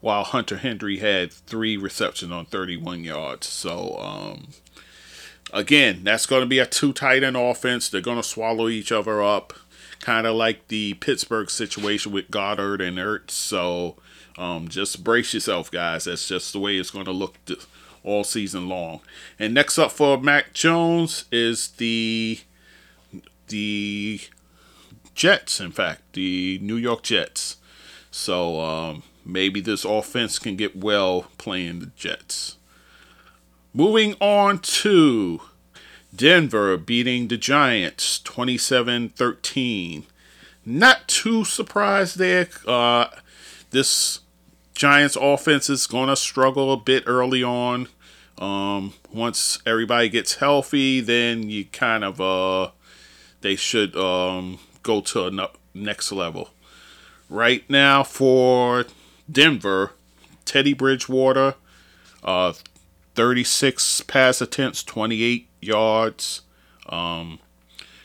while 0.00 0.24
Hunter 0.24 0.56
Henry 0.56 0.98
had 0.98 1.32
three 1.32 1.76
receptions 1.76 2.32
on 2.32 2.46
31 2.46 3.04
yards. 3.04 3.46
So, 3.46 3.98
um, 3.98 4.48
again, 5.52 6.00
that's 6.02 6.26
going 6.26 6.42
to 6.42 6.46
be 6.46 6.58
a 6.58 6.66
two 6.66 6.92
tight 6.92 7.22
end 7.22 7.36
offense. 7.36 7.88
They're 7.88 8.00
going 8.00 8.16
to 8.16 8.22
swallow 8.22 8.68
each 8.68 8.90
other 8.90 9.22
up, 9.22 9.52
kind 10.00 10.26
of 10.26 10.34
like 10.36 10.68
the 10.68 10.94
Pittsburgh 10.94 11.50
situation 11.50 12.12
with 12.12 12.30
Goedert 12.30 12.80
and 12.80 12.98
Ertz. 12.98 13.30
So 13.32 13.96
um, 14.36 14.68
just 14.68 15.02
brace 15.02 15.34
yourself, 15.34 15.70
guys. 15.70 16.04
That's 16.04 16.28
just 16.28 16.52
the 16.52 16.60
way 16.60 16.76
it's 16.76 16.90
going 16.90 17.04
to 17.06 17.12
look 17.12 17.36
all 18.04 18.24
season 18.24 18.68
long. 18.68 19.00
And 19.38 19.52
next 19.52 19.78
up 19.78 19.92
for 19.92 20.18
Mac 20.18 20.52
Jones 20.52 21.24
is 21.30 21.68
the 21.68 22.40
the 23.48 24.20
Jets. 25.14 25.60
In 25.60 25.72
fact, 25.72 26.12
the 26.12 26.58
New 26.62 26.76
York 26.76 27.02
Jets. 27.02 27.56
So 28.10 28.60
um, 28.60 29.02
maybe 29.24 29.60
this 29.60 29.84
offense 29.84 30.38
can 30.38 30.56
get 30.56 30.76
well 30.76 31.26
playing 31.38 31.80
the 31.80 31.86
Jets. 31.96 32.56
Moving 33.74 34.14
on 34.20 34.60
to 34.60 35.40
Denver 36.14 36.76
beating 36.76 37.28
the 37.28 37.36
Giants 37.36 38.20
27 38.20 39.10
13. 39.10 40.06
Not 40.64 41.08
too 41.08 41.44
surprised 41.44 42.18
there. 42.18 42.48
Uh, 42.66 43.08
this 43.70 44.20
Giants 44.74 45.16
offense 45.20 45.68
is 45.68 45.86
going 45.86 46.08
to 46.08 46.16
struggle 46.16 46.72
a 46.72 46.76
bit 46.76 47.04
early 47.06 47.42
on. 47.42 47.88
Um, 48.38 48.94
once 49.12 49.58
everybody 49.66 50.08
gets 50.08 50.36
healthy, 50.36 51.00
then 51.00 51.50
you 51.50 51.64
kind 51.64 52.04
of 52.04 52.20
uh, 52.20 52.70
they 53.40 53.56
should 53.56 53.96
um, 53.96 54.58
go 54.82 55.00
to 55.00 55.26
a 55.26 55.48
next 55.74 56.12
level. 56.12 56.50
Right 57.28 57.68
now 57.68 58.04
for 58.04 58.86
Denver, 59.30 59.92
Teddy 60.44 60.72
Bridgewater, 60.72 61.54
uh, 62.22 62.52
36 63.18 64.02
pass 64.02 64.40
attempts, 64.40 64.84
28 64.84 65.48
yards, 65.60 66.42
um, 66.88 67.40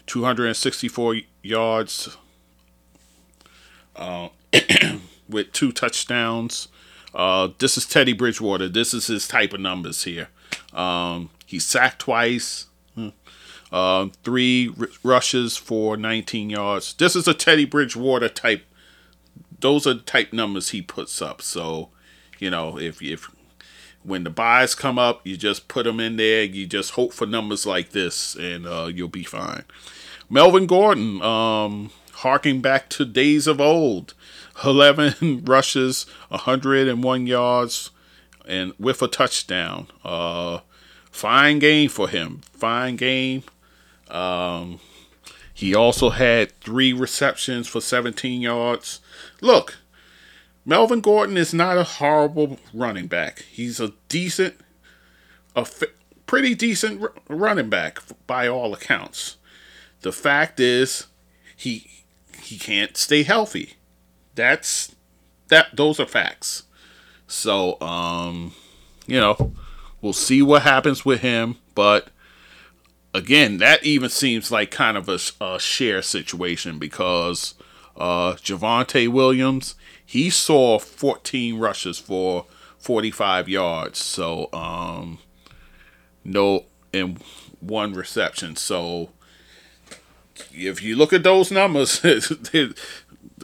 264 0.07 1.17
yards 1.43 2.17
uh, 3.95 4.29
with 5.29 5.53
two 5.53 5.71
touchdowns. 5.71 6.67
Uh, 7.13 7.49
this 7.59 7.77
is 7.77 7.85
Teddy 7.85 8.13
Bridgewater. 8.13 8.67
This 8.67 8.91
is 8.91 9.05
his 9.05 9.27
type 9.27 9.53
of 9.53 9.59
numbers 9.59 10.03
here. 10.03 10.29
Um, 10.73 11.29
he 11.45 11.59
sacked 11.59 11.99
twice, 11.99 12.65
hmm, 12.95 13.09
uh, 13.71 14.07
three 14.23 14.73
r- 14.79 14.87
rushes 15.03 15.55
for 15.55 15.95
19 15.95 16.49
yards. 16.49 16.95
This 16.95 17.15
is 17.15 17.27
a 17.27 17.35
Teddy 17.35 17.65
Bridgewater 17.65 18.29
type. 18.29 18.63
Those 19.59 19.85
are 19.85 19.93
type 19.93 20.33
numbers 20.33 20.69
he 20.69 20.81
puts 20.81 21.21
up. 21.21 21.43
So, 21.43 21.89
you 22.39 22.49
know, 22.49 22.79
if 22.79 22.99
if 22.99 23.29
when 24.03 24.23
the 24.23 24.29
buys 24.29 24.75
come 24.75 24.99
up, 24.99 25.21
you 25.23 25.37
just 25.37 25.67
put 25.67 25.83
them 25.83 25.99
in 25.99 26.17
there. 26.17 26.43
You 26.43 26.65
just 26.65 26.91
hope 26.91 27.13
for 27.13 27.25
numbers 27.25 27.65
like 27.65 27.89
this, 27.89 28.35
and 28.35 28.67
uh, 28.67 28.89
you'll 28.93 29.07
be 29.07 29.23
fine. 29.23 29.63
Melvin 30.29 30.65
Gordon, 30.65 31.21
um, 31.21 31.91
harking 32.13 32.61
back 32.61 32.89
to 32.89 33.05
days 33.05 33.47
of 33.47 33.59
old, 33.61 34.13
11 34.63 35.43
rushes, 35.45 36.05
101 36.29 37.27
yards, 37.27 37.91
and 38.47 38.73
with 38.79 39.01
a 39.01 39.07
touchdown. 39.07 39.87
Uh, 40.03 40.59
fine 41.11 41.59
game 41.59 41.89
for 41.89 42.09
him. 42.09 42.41
Fine 42.53 42.97
game. 42.97 43.43
Um, 44.09 44.79
he 45.53 45.75
also 45.75 46.09
had 46.09 46.59
three 46.59 46.93
receptions 46.93 47.67
for 47.67 47.79
17 47.79 48.41
yards. 48.41 48.99
Look, 49.39 49.77
Melvin 50.65 51.01
Gordon 51.01 51.37
is 51.37 51.53
not 51.53 51.77
a 51.77 51.83
horrible 51.83 52.57
running 52.73 53.07
back. 53.07 53.43
He's 53.51 53.79
a 53.79 53.93
decent, 54.07 54.55
a 55.55 55.67
pretty 56.25 56.55
decent 56.55 57.01
r- 57.01 57.13
running 57.27 57.69
back 57.69 57.99
by 58.27 58.47
all 58.47 58.73
accounts. 58.73 59.37
The 60.01 60.11
fact 60.11 60.59
is, 60.59 61.07
he 61.55 61.89
he 62.41 62.57
can't 62.57 62.95
stay 62.97 63.23
healthy. 63.23 63.73
That's 64.35 64.95
that. 65.49 65.75
Those 65.75 65.99
are 65.99 66.05
facts. 66.05 66.63
So, 67.27 67.79
um, 67.81 68.53
you 69.07 69.19
know, 69.19 69.53
we'll 70.01 70.13
see 70.13 70.41
what 70.41 70.61
happens 70.61 71.03
with 71.03 71.21
him. 71.21 71.57
But 71.75 72.09
again, 73.13 73.57
that 73.57 73.83
even 73.83 74.09
seems 74.09 74.51
like 74.51 74.71
kind 74.71 74.97
of 74.97 75.09
a, 75.09 75.19
a 75.43 75.59
share 75.59 76.01
situation 76.01 76.79
because 76.79 77.55
uh, 77.95 78.33
Javonte 78.33 79.07
Williams 79.07 79.75
he 80.05 80.29
saw 80.29 80.79
14 80.79 81.57
rushes 81.57 81.97
for 81.99 82.45
45 82.77 83.49
yards. 83.49 83.99
So, 83.99 84.49
um, 84.53 85.19
no, 86.23 86.65
in 86.91 87.17
one 87.59 87.93
reception. 87.93 88.55
So, 88.55 89.09
if 90.51 90.81
you 90.81 90.95
look 90.95 91.13
at 91.13 91.23
those 91.23 91.51
numbers, 91.51 92.03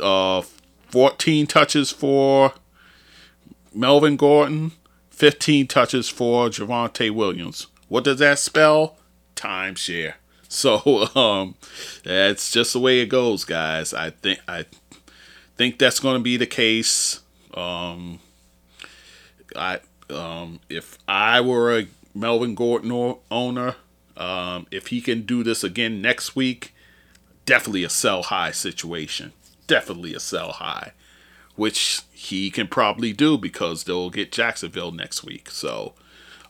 uh, 0.02 0.42
14 0.90 1.48
touches 1.48 1.92
for 1.92 2.54
Melvin 3.74 4.18
Gordon, 4.18 4.72
15 5.12 5.68
touches 5.68 6.10
for 6.10 6.50
Javonte 6.50 7.12
Williams. 7.12 7.68
What 7.88 8.04
does 8.04 8.20
that 8.20 8.40
spell? 8.40 8.98
Timeshare. 9.36 10.14
So 10.52 11.06
um, 11.16 11.54
that's 12.04 12.52
just 12.52 12.74
the 12.74 12.80
way 12.80 13.02
it 13.02 13.06
goes, 13.06 13.46
guys. 13.46 13.94
I 13.94 14.10
think 14.10 14.40
I 14.48 14.66
think 15.60 15.78
that's 15.78 16.00
going 16.00 16.16
to 16.16 16.24
be 16.24 16.38
the 16.38 16.48
case. 16.48 17.20
Um, 17.54 18.22
I 19.58 19.82
um, 20.10 20.62
if 20.70 20.98
I 21.06 21.42
were 21.42 21.78
a 21.78 21.88
Melvin 22.16 22.56
Gordon 22.56 23.18
owner, 23.30 23.76
um, 24.16 24.68
if 24.72 24.88
he 24.88 25.02
can 25.02 25.24
do 25.24 25.44
this 25.44 25.62
again 25.62 26.02
next 26.02 26.34
week, 26.34 26.74
definitely 27.46 27.84
a 27.84 27.90
sell 27.90 28.24
high 28.24 28.52
situation. 28.52 29.34
Definitely 29.68 30.14
a 30.14 30.22
sell 30.22 30.54
high, 30.54 30.94
which 31.58 32.04
he 32.14 32.50
can 32.50 32.70
probably 32.70 33.12
do 33.12 33.38
because 33.38 33.84
they'll 33.84 34.10
get 34.10 34.32
Jacksonville 34.32 34.94
next 34.94 35.26
week. 35.26 35.52
So, 35.52 35.94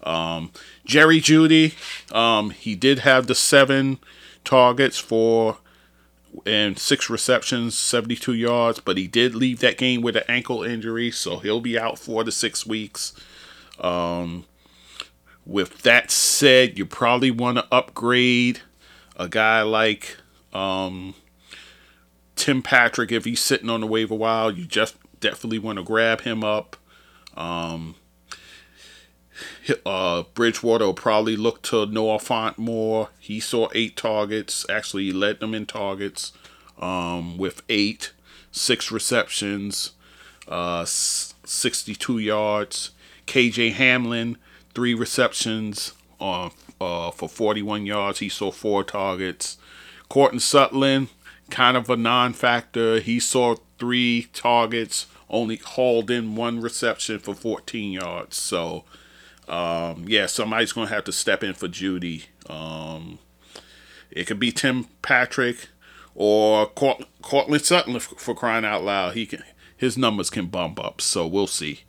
um, 0.04 0.51
Jerry 0.86 1.20
Jeudy, 1.20 1.74
um, 2.13 2.51
he 2.51 2.75
did 2.75 3.00
have 3.00 3.25
the 3.25 3.34
seven 3.34 3.98
targets 4.44 5.00
for 5.00 5.58
and 6.45 6.77
six 6.77 7.09
receptions, 7.09 7.77
72 7.77 8.33
yards, 8.33 8.79
but 8.79 8.98
he 8.98 9.07
did 9.07 9.36
leave 9.36 9.59
that 9.59 9.77
game 9.77 10.01
with 10.01 10.15
an 10.15 10.24
ankle 10.27 10.63
injury, 10.63 11.12
so 11.12 11.39
he'll 11.39 11.62
be 11.62 11.77
out 11.77 11.98
four 11.98 12.24
to 12.24 12.31
six 12.31 12.65
weeks. 12.65 13.13
Um, 13.79 14.45
with 15.45 15.81
that 15.81 16.12
said, 16.12 16.77
you 16.77 16.86
probably 16.86 17.31
want 17.31 17.57
to 17.57 17.67
upgrade 17.71 18.62
a 19.15 19.27
guy 19.27 19.62
like 19.63 20.17
um, 20.53 21.15
Tim 22.36 22.62
Patrick 22.62 23.12
if 23.12 23.25
he's 23.25 23.39
sitting 23.39 23.69
on 23.69 23.81
the 23.81 23.88
waiver 23.88 24.15
wire. 24.15 24.51
You 24.51 24.65
just 24.65 24.95
definitely 25.19 25.59
want 25.59 25.77
to 25.77 25.83
grab 25.83 26.21
him 26.21 26.43
up. 26.43 26.77
Um, 27.36 27.95
uh, 29.86 30.24
Bridgewater 30.34 30.86
will 30.86 30.93
probably 30.93 31.36
look 31.36 31.62
to 31.63 31.86
Noah 31.86 32.17
Fant 32.17 32.58
more. 32.58 33.10
He 33.19 33.39
saw 33.39 33.69
eight 33.74 33.96
targets. 33.96 34.65
Actually, 34.69 35.05
he 35.05 35.12
led 35.12 35.39
them 35.39 35.53
in 35.53 35.65
targets 35.65 36.34
um, 36.79 37.38
with 37.38 37.62
eight, 37.69 38.13
six 38.51 38.91
receptions, 38.91 39.91
uh, 40.48 40.86
62 40.86 42.19
yards. 42.19 42.91
KJ 43.27 43.74
Hamler, 43.75 44.36
three 44.74 44.93
receptions 44.93 45.93
uh, 46.19 46.50
uh, 46.81 47.12
for 47.12 47.29
41 47.29 47.86
yards. 47.86 48.19
He 48.19 48.29
saw 48.29 48.51
four 48.51 48.84
targets. 48.84 49.58
Courtland 50.10 50.41
Sutton, 50.41 51.10
kind 51.50 51.77
of 51.77 51.89
a 51.89 51.96
non 51.96 52.34
factor. 52.34 53.00
He 53.00 53.19
saw 53.19 53.55
three 53.77 54.27
targets, 54.34 55.05
only 55.29 55.58
hauled 55.58 56.10
in 56.10 56.36
one 56.36 56.60
reception 56.60 57.19
for 57.19 57.36
14 57.36 57.91
yards. 57.91 58.36
So, 58.38 58.84
um, 59.50 60.06
yeah, 60.08 60.25
somebody's 60.27 60.74
to 60.74 60.86
have 60.86 61.03
to 61.06 61.12
step 61.12 61.44
in 61.44 61.53
for 61.53 61.68
Jeudy. 61.68 62.25
Um, 62.50 63.20
it 64.12 64.25
could 64.27 64.39
be 64.39 64.51
Tim 64.51 64.86
Patrick 65.01 65.70
or 66.15 66.68
Court- 66.68 67.06
Courtland 67.22 67.65
Sutton 67.65 68.00
for 68.00 68.36
crying 68.36 68.65
out 68.65 68.84
loud. 68.84 69.13
He 69.13 69.25
can 69.25 69.44
his 69.75 69.98
numbers 69.98 70.29
can 70.29 70.48
bump 70.48 70.79
up, 70.84 71.00
so 71.00 71.25
we'll 71.25 71.48
see. 71.48 71.82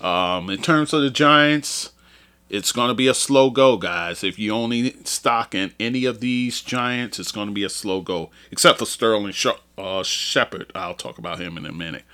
Um, 0.00 0.48
in 0.48 0.62
terms 0.62 0.92
of 0.94 1.02
the 1.02 1.10
Giants, 1.10 1.90
it's 2.48 2.72
going 2.72 2.88
to 2.88 2.94
be 2.94 3.06
a 3.08 3.14
slow 3.14 3.50
go, 3.50 3.76
guys. 3.76 4.24
If 4.24 4.38
you 4.38 4.52
only 4.52 4.96
stock 5.04 5.54
in 5.54 5.72
any 5.78 6.06
of 6.06 6.20
these 6.20 6.62
Giants, 6.62 7.18
it's 7.18 7.32
going 7.32 7.48
to 7.48 7.52
be 7.52 7.64
a 7.64 7.68
slow 7.68 8.00
go, 8.00 8.30
except 8.50 8.78
for 8.78 8.86
Sterling 8.86 9.32
Sh- 9.32 9.46
uh, 9.76 10.02
Shepard. 10.02 10.72
I'll 10.74 10.94
talk 10.94 11.18
about 11.18 11.38
him 11.38 11.58
in 11.58 11.66
a 11.66 11.72
minute. 11.72 12.04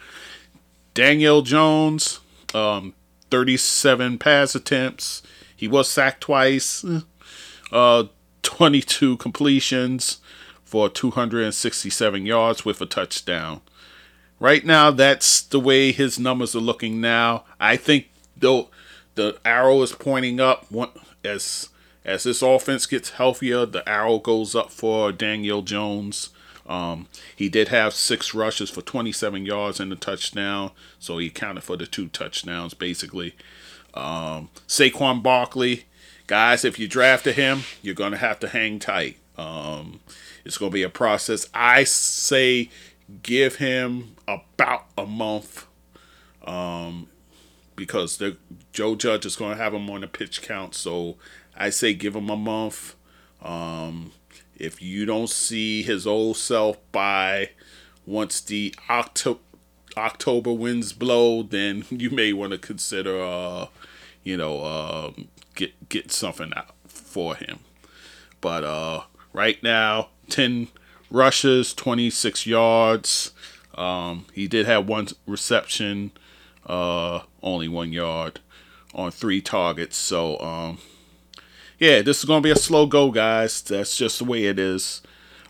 Daniel 0.95 1.43
Jones, 1.43 2.19
um, 2.53 2.95
37 3.35 4.17
pass 4.19 4.55
attempts. 4.55 5.21
He 5.57 5.67
was 5.67 5.91
sacked 5.91 6.21
twice. 6.21 6.85
Uh, 7.73 8.05
22 8.45 9.17
completions 9.17 10.19
for 10.63 10.89
267 10.89 12.27
yards 12.27 12.65
with 12.65 12.81
a 12.81 12.87
touchdown. 12.87 13.61
Right 14.39 14.65
now, 14.65 14.93
that's 14.93 15.43
the 15.43 15.59
way 15.59 15.91
his 15.91 16.17
numbers 16.17 16.55
are 16.55 16.61
looking 16.61 17.01
now. 17.01 17.43
I 17.59 17.77
think 17.77 18.09
though 18.37 18.69
the 19.17 19.37
arrow 19.45 19.83
is 19.83 19.91
pointing 19.91 20.39
up 20.39 20.67
as 21.25 21.71
as 22.05 22.23
this 22.23 22.41
offense 22.41 22.87
gets 22.87 23.11
healthier. 23.11 23.67
The 23.67 23.89
arrow 23.89 24.21
goes 24.21 24.55
up 24.55 24.71
for 24.71 25.11
Daniel 25.11 25.63
Jones. 25.63 26.29
Um, 26.67 27.09
he 27.37 27.49
did 27.49 27.69
have 27.69 27.93
six 27.93 28.33
rushes 28.35 28.71
for 28.71 28.81
27 28.81 29.45
yards 29.45 29.81
and 29.81 29.93
a 29.93 29.97
touchdown, 29.97 30.71
so 30.99 31.19
he 31.19 31.27
accounted 31.27 31.65
for 31.65 31.77
the 31.77 31.87
two 31.87 32.09
touchdowns 32.09 32.75
basically. 32.75 33.35
Um, 33.93 34.49
Saquon 34.67 35.23
Barkley, 35.23 35.85
guys, 36.27 36.65
if 36.65 36.79
you 36.79 36.89
drafted 36.89 37.37
him, 37.37 37.63
you're 37.83 37.95
gonna 37.95 38.17
have 38.17 38.41
to 38.41 38.49
hang 38.49 38.79
tight. 38.79 39.19
Um, 39.37 40.01
it's 40.45 40.59
gonna 40.59 40.71
be 40.71 40.83
a 40.83 40.89
process. 40.89 41.49
I 41.53 41.85
say 41.85 42.71
give 43.23 43.57
him 43.57 44.17
about 44.27 44.87
a 44.97 45.07
month 45.07 45.67
um, 46.47 47.09
because 47.77 48.19
the 48.19 48.37
Joe 48.73 48.95
Judge 48.95 49.27
is 49.27 49.37
going 49.37 49.57
to 49.57 49.63
have 49.63 49.75
him 49.75 49.89
on 49.91 50.03
the 50.03 50.07
pitch 50.07 50.43
count. 50.43 50.75
So 50.75 51.17
I 51.57 51.71
say 51.71 51.95
give 51.95 52.17
him 52.17 52.31
a 52.31 52.37
month. 52.37 52.95
Um, 53.43 54.13
if 54.57 54.81
you 54.81 55.07
don't 55.07 55.31
see 55.31 55.83
his 55.83 56.07
old 56.07 56.37
self 56.37 56.79
by 56.93 57.51
once 58.07 58.41
the 58.41 58.75
October 58.89 59.41
October 59.97 60.53
winds 60.53 60.93
blow, 60.93 61.43
then 61.43 61.85
you 61.91 62.11
may 62.11 62.33
want 62.33 62.53
to 62.53 62.59
consider, 62.59 63.23
uh, 63.23 63.67
you 64.23 64.37
know, 64.37 64.61
uh, 64.61 65.13
get 65.55 65.89
get 65.89 66.13
something 66.13 66.53
out 66.57 66.75
for 66.87 67.37
him. 67.37 67.61
But 68.41 68.65
uh, 68.65 69.03
right 69.33 69.63
now, 69.63 70.09
ten 70.29 70.69
rushes, 71.11 71.75
26 71.75 72.47
yards. 72.47 73.33
Um, 73.77 74.27
he 74.33 74.47
did 74.47 74.67
have 74.67 74.87
one 74.87 75.09
reception, 75.27 76.13
uh, 76.67 77.21
only 77.43 77.69
one 77.69 77.93
yard 77.93 78.41
on 78.95 79.11
three 79.11 79.41
targets. 79.41 79.97
So, 79.97 80.39
um, 80.41 80.79
yeah, 81.85 82.01
this 82.01 82.21
is 82.21 82.25
going 82.25 82.43
to 82.43 82.47
be 82.47 82.51
a 82.51 82.57
slow 82.57 82.87
go, 82.87 83.11
guys. 83.11 83.61
That's 83.61 83.95
just 83.95 84.19
the 84.19 84.25
way 84.25 84.45
it 84.45 84.59
is. 84.59 85.03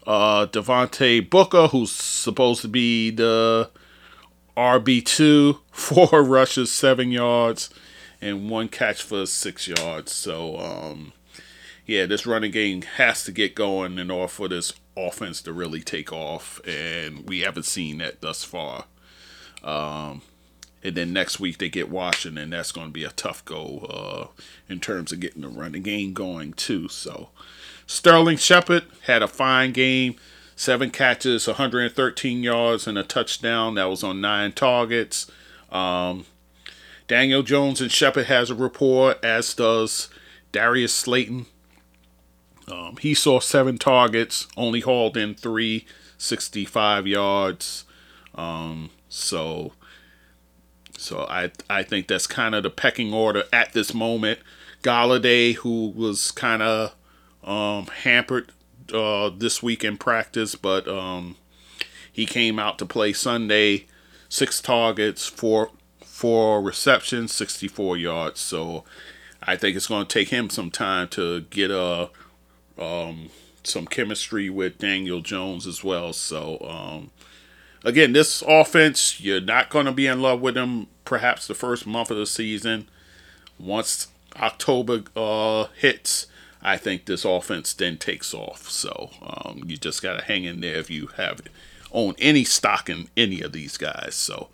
Uh, 0.05 0.47
Devontae 0.47 1.31
Booker, 1.31 1.69
who's 1.69 1.93
supposed 1.93 2.61
to 2.63 2.69
be 2.69 3.11
the 3.11 3.71
RB2, 4.57 5.61
four 5.71 6.25
rushes, 6.25 6.73
seven 6.73 7.13
yards, 7.13 7.71
and 8.21 8.51
one 8.51 8.69
catch 8.69 9.01
for 9.01 9.27
six 9.27 9.69
yards. 9.69 10.11
So, 10.11 10.59
um, 10.59 11.13
yeah, 11.87 12.05
this 12.05 12.27
running 12.27 12.51
game 12.51 12.83
has 12.83 13.23
to 13.27 13.33
get 13.33 13.55
going 13.55 13.97
in 13.99 14.11
order 14.11 14.27
for 14.27 14.49
this 14.49 14.73
offense 14.97 15.41
to 15.43 15.53
really 15.53 15.83
take 15.83 16.13
off, 16.13 16.61
and 16.67 17.29
we 17.29 17.41
haven't 17.43 17.67
seen 17.67 17.99
that 17.99 18.23
thus 18.23 18.43
far. 18.43 18.87
Um, 19.63 20.23
and 20.85 20.95
then 20.95 21.13
next 21.13 21.41
week 21.41 21.59
they 21.59 21.71
get 21.71 21.89
Washington. 21.89 22.43
And 22.43 22.53
that's 22.53 22.71
going 22.71 22.89
to 22.89 22.93
be 22.93 23.05
a 23.05 23.11
tough 23.11 23.45
go 23.45 23.79
uh, 23.89 24.43
in 24.69 24.81
terms 24.81 25.11
of 25.11 25.21
getting 25.21 25.43
the 25.43 25.49
running 25.49 25.83
game 25.83 26.13
going 26.13 26.53
too. 26.53 26.89
So 26.89 27.31
Sterling 27.87 28.37
Shepard 28.37 28.85
had 29.05 29.23
a 29.23 29.29
fine 29.29 29.73
game, 29.73 30.17
seven 30.55 30.91
catches, 30.91 31.47
113 31.47 32.43
yards, 32.43 32.87
and 32.87 32.99
a 32.99 33.03
touchdown. 33.03 33.75
That 33.75 33.87
was 33.87 34.05
on 34.05 34.21
nine 34.21 34.53
targets. 34.53 35.31
Um, 35.73 36.27
Daniel 37.09 37.43
Jones 37.43 37.81
and 37.81 37.91
Shepard 37.91 38.27
has 38.27 38.51
a 38.51 38.55
rapport, 38.55 39.17
as 39.23 39.55
does 39.55 40.09
Darius 40.53 40.95
Slayton. 40.95 41.47
Um, 42.71 42.97
he 42.99 43.13
saw 43.13 43.41
seven 43.41 43.77
targets, 43.77 44.47
only 44.57 44.81
hauled 44.81 45.17
in 45.17 45.35
three, 45.35 45.87
65 46.17 47.07
yards. 47.07 47.85
Um, 48.35 48.91
so, 49.09 49.73
so 50.97 51.27
I 51.29 51.51
I 51.69 51.83
think 51.83 52.09
that's 52.09 52.27
kind 52.27 52.55
of 52.55 52.63
the 52.63 52.71
pecking 52.71 53.13
order 53.13 53.45
at 53.53 53.73
this 53.73 53.95
moment. 53.95 54.41
Golladay, 54.83 55.55
who 55.55 55.89
was 55.89 56.31
kind 56.31 56.63
of 56.63 56.95
um, 57.43 57.87
hampered 57.87 58.53
uh, 58.93 59.31
this 59.31 59.63
week 59.63 59.83
in 59.83 59.97
practice, 59.97 60.55
but 60.55 60.87
um, 60.87 61.37
he 62.11 62.27
came 62.27 62.59
out 62.59 62.79
to 62.79 62.87
play 62.87 63.13
Sunday. 63.13 63.87
Six 64.29 64.61
targets, 64.61 65.27
four 65.27 65.71
four 66.01 66.63
receptions, 66.63 67.33
64 67.33 67.97
yards. 67.97 68.41
So 68.41 68.85
I 69.43 69.57
think 69.57 69.77
it's 69.77 69.89
going 69.89 70.07
to 70.07 70.13
take 70.13 70.29
him 70.29 70.49
some 70.49 70.71
time 70.71 71.09
to 71.09 71.43
get 71.43 71.71
a 71.71 72.11
um, 72.79 73.31
some 73.63 73.87
chemistry 73.87 74.51
with 74.51 74.79
Daniel 74.79 75.21
Jones 75.21 75.67
as 75.67 75.83
well. 75.83 76.13
So, 76.13 76.59
um, 76.61 77.11
again, 77.85 78.13
this 78.13 78.43
offense, 78.43 79.21
you're 79.21 79.41
not 79.41 79.71
going 79.71 79.87
to 79.87 79.93
be 79.93 80.07
in 80.07 80.21
love 80.21 80.41
with 80.41 80.55
them 80.55 80.89
perhaps 81.05 81.47
the 81.47 81.55
first 81.55 81.87
month 81.87 82.11
of 82.11 82.17
the 82.17 82.27
season. 82.27 82.89
Once 83.59 84.09
October 84.37 85.03
uh, 85.15 85.67
hits, 85.77 86.27
I 86.63 86.77
think 86.77 87.05
this 87.05 87.25
offense 87.25 87.73
then 87.75 87.99
takes 87.99 88.35
off. 88.35 88.69
So, 88.69 89.11
um, 89.23 89.63
you 89.67 89.77
just 89.77 90.03
got 90.03 90.19
to 90.19 90.25
hang 90.25 90.45
in 90.45 90.61
there 90.61 90.77
if 90.77 90.91
you 90.91 91.09
have 91.17 91.41
own 91.93 92.15
any 92.19 92.43
stock 92.45 92.91
in 92.91 93.09
any 93.17 93.41
of 93.43 93.53
these 93.53 93.77
guys. 93.77 94.15
So, 94.15 94.49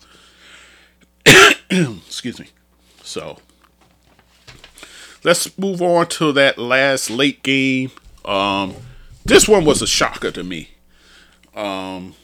excuse 1.70 2.38
me. 2.38 2.48
So, 3.02 3.38
let's 5.24 5.56
move 5.56 5.80
on 5.80 6.08
to 6.08 6.32
that 6.32 6.58
last 6.58 7.08
late 7.08 7.42
game 7.42 7.92
um, 8.24 8.74
this 9.24 9.48
one 9.48 9.64
was 9.64 9.82
a 9.82 9.86
shocker 9.86 10.30
to 10.30 10.42
me. 10.42 10.70
Um, 11.54 12.14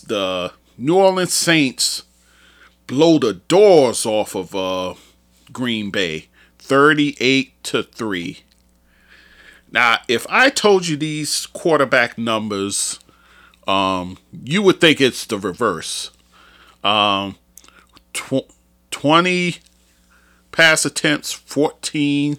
the 0.00 0.52
New 0.76 0.96
Orleans 0.96 1.32
Saints 1.32 2.04
blow 2.86 3.18
the 3.18 3.34
doors 3.34 4.06
off 4.06 4.34
of 4.34 4.54
uh, 4.54 4.94
Green 5.52 5.90
Bay, 5.90 6.28
thirty-eight 6.58 7.62
to 7.64 7.82
three. 7.82 8.40
Now, 9.70 9.98
if 10.08 10.26
I 10.30 10.48
told 10.48 10.86
you 10.86 10.96
these 10.96 11.46
quarterback 11.46 12.16
numbers, 12.16 12.98
um, 13.66 14.16
you 14.32 14.62
would 14.62 14.80
think 14.80 15.00
it's 15.00 15.26
the 15.26 15.38
reverse. 15.38 16.10
Um, 16.82 17.36
tw- 18.14 18.50
20 18.90 19.56
pass 20.52 20.84
attempts, 20.84 21.32
14, 21.32 22.38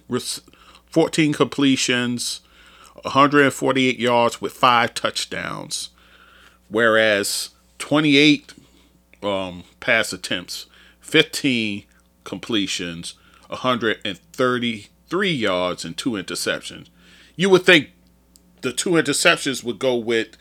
14 0.88 1.34
completions, 1.34 2.42
148 3.04 4.00
yards 4.00 4.42
with 4.42 4.54
five 4.54 4.94
touchdowns. 4.94 5.90
Whereas 6.70 7.50
28 7.80 8.54
um, 9.24 9.64
pass 9.80 10.14
attempts, 10.14 10.68
15 11.02 11.84
completions, 12.24 13.16
133 13.48 15.32
yards, 15.32 15.84
and 15.84 15.98
two 15.98 16.12
interceptions. 16.12 16.88
You 17.36 17.50
would 17.50 17.66
think 17.66 17.90
the 18.62 18.72
two 18.72 18.92
interceptions 18.92 19.64
would 19.64 19.80
go 19.80 19.96
with 19.96 20.38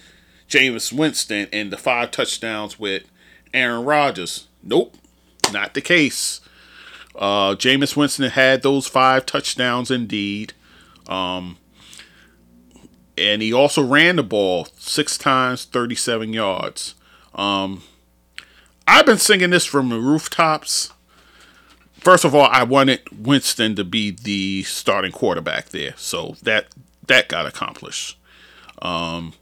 Jameis 0.48 0.92
Winston 0.92 1.48
and 1.52 1.72
the 1.72 1.76
five 1.76 2.10
touchdowns 2.10 2.78
with 2.78 3.04
Aaron 3.54 3.84
Rodgers. 3.84 4.48
Nope, 4.62 4.96
not 5.52 5.74
the 5.74 5.80
case. 5.80 6.40
Uh, 7.14 7.54
Jameis 7.54 7.96
Winston 7.96 8.30
had 8.30 8.62
those 8.62 8.86
five 8.86 9.26
touchdowns 9.26 9.90
indeed. 9.90 10.52
Um, 11.08 11.58
and 13.18 13.42
he 13.42 13.52
also 13.52 13.83
ran 13.83 14.16
the 14.16 14.22
ball 14.22 14.68
six 14.76 15.18
times, 15.18 15.64
37 15.64 16.33
yards. 16.33 16.94
Um, 17.35 17.83
I've 18.87 19.07
been 19.07 19.18
singing 19.18 19.50
this 19.50 19.66
from 19.66 19.90
the 19.90 19.98
rooftops. 19.98 20.92
First 22.00 22.24
of 22.24 22.35
all, 22.35 22.46
I 22.46 22.62
wanted 22.62 23.00
Winston 23.12 23.76
to 23.76 23.85
be 23.85 24.11
the 24.11 24.62
starting 24.62 25.12
quarterback 25.12 25.70
there, 25.70 25.94
so 25.96 26.37
that 26.42 26.68
that 27.07 27.28
got 27.28 27.46
accomplished. 27.46 28.16
Um, 28.81 29.35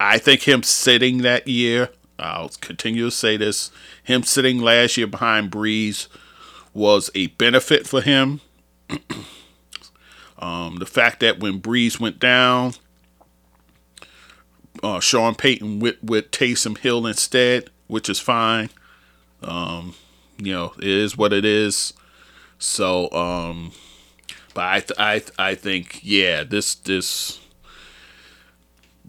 I 0.00 0.18
think 0.18 0.42
him 0.42 0.62
sitting 0.62 1.18
that 1.18 1.46
year, 1.46 1.90
I'll 2.18 2.50
continue 2.60 3.04
to 3.04 3.10
say 3.10 3.36
this, 3.36 3.70
him 4.02 4.22
sitting 4.22 4.58
last 4.58 4.96
year 4.96 5.06
behind 5.06 5.50
Brees 5.50 6.08
was 6.72 7.10
a 7.14 7.28
benefit 7.28 7.86
for 7.86 8.00
him. 8.00 8.40
um, 10.38 10.76
the 10.76 10.86
fact 10.86 11.20
that 11.20 11.40
when 11.40 11.60
Brees 11.60 12.00
went 12.00 12.18
down, 12.18 12.74
uh, 14.82 15.00
Sean 15.00 15.34
Payton 15.34 15.80
with 15.80 16.02
with 16.02 16.30
Taysom 16.30 16.78
Hill 16.78 17.06
instead, 17.06 17.70
which 17.86 18.08
is 18.08 18.20
fine. 18.20 18.70
Um, 19.42 19.94
you 20.38 20.52
know, 20.52 20.72
it 20.78 20.84
is 20.84 21.16
what 21.16 21.32
it 21.32 21.44
is. 21.44 21.92
So, 22.58 23.10
um, 23.12 23.72
but 24.54 24.64
I 24.64 24.80
th- 24.80 24.98
I 24.98 25.18
th- 25.18 25.32
I 25.38 25.54
think 25.54 26.00
yeah, 26.02 26.44
this 26.44 26.74
this 26.74 27.40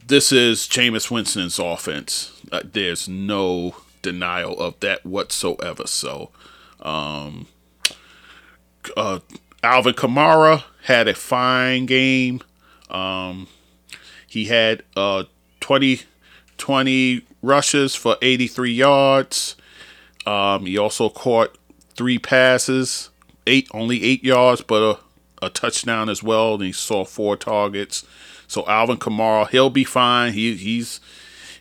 this 0.06 0.32
is 0.32 0.68
Jameis 0.68 1.12
Winston's 1.12 1.60
offense. 1.60 2.32
Uh, 2.52 2.62
there's 2.64 3.08
no 3.08 3.76
denial 4.02 4.60
of 4.60 4.80
that 4.80 5.06
whatsoever. 5.06 5.86
So, 5.88 6.32
um, 6.82 7.48
uh, 8.98 9.20
Alvin 9.62 9.94
Kamara 9.94 10.64
had 10.84 11.08
a 11.08 11.14
fine 11.14 11.86
game. 11.86 12.42
Um, 12.90 13.48
he 14.28 14.46
had 14.46 14.84
uh, 14.96 15.26
20, 15.70 16.02
20 16.58 17.22
rushes 17.44 17.94
for 17.94 18.18
83 18.24 18.72
yards. 18.72 19.56
Um, 20.26 20.66
he 20.66 20.80
also 20.80 21.10
caught 21.10 21.60
three 21.94 22.18
passes, 22.18 23.12
eight 23.46 23.70
only 23.72 24.04
eight 24.04 24.24
yards, 24.24 24.62
but 24.62 24.82
a, 24.82 25.46
a 25.46 25.52
touchdown 25.52 26.10
as 26.10 26.24
well. 26.24 26.56
And 26.56 26.64
he 26.64 26.72
saw 26.72 27.06
four 27.06 27.38
targets. 27.38 28.04
So 28.48 28.66
Alvin 28.68 28.98
Kamara, 28.98 29.48
he'll 29.48 29.70
be 29.70 29.84
fine. 29.84 30.34
He 30.34 30.56
he's 30.56 31.02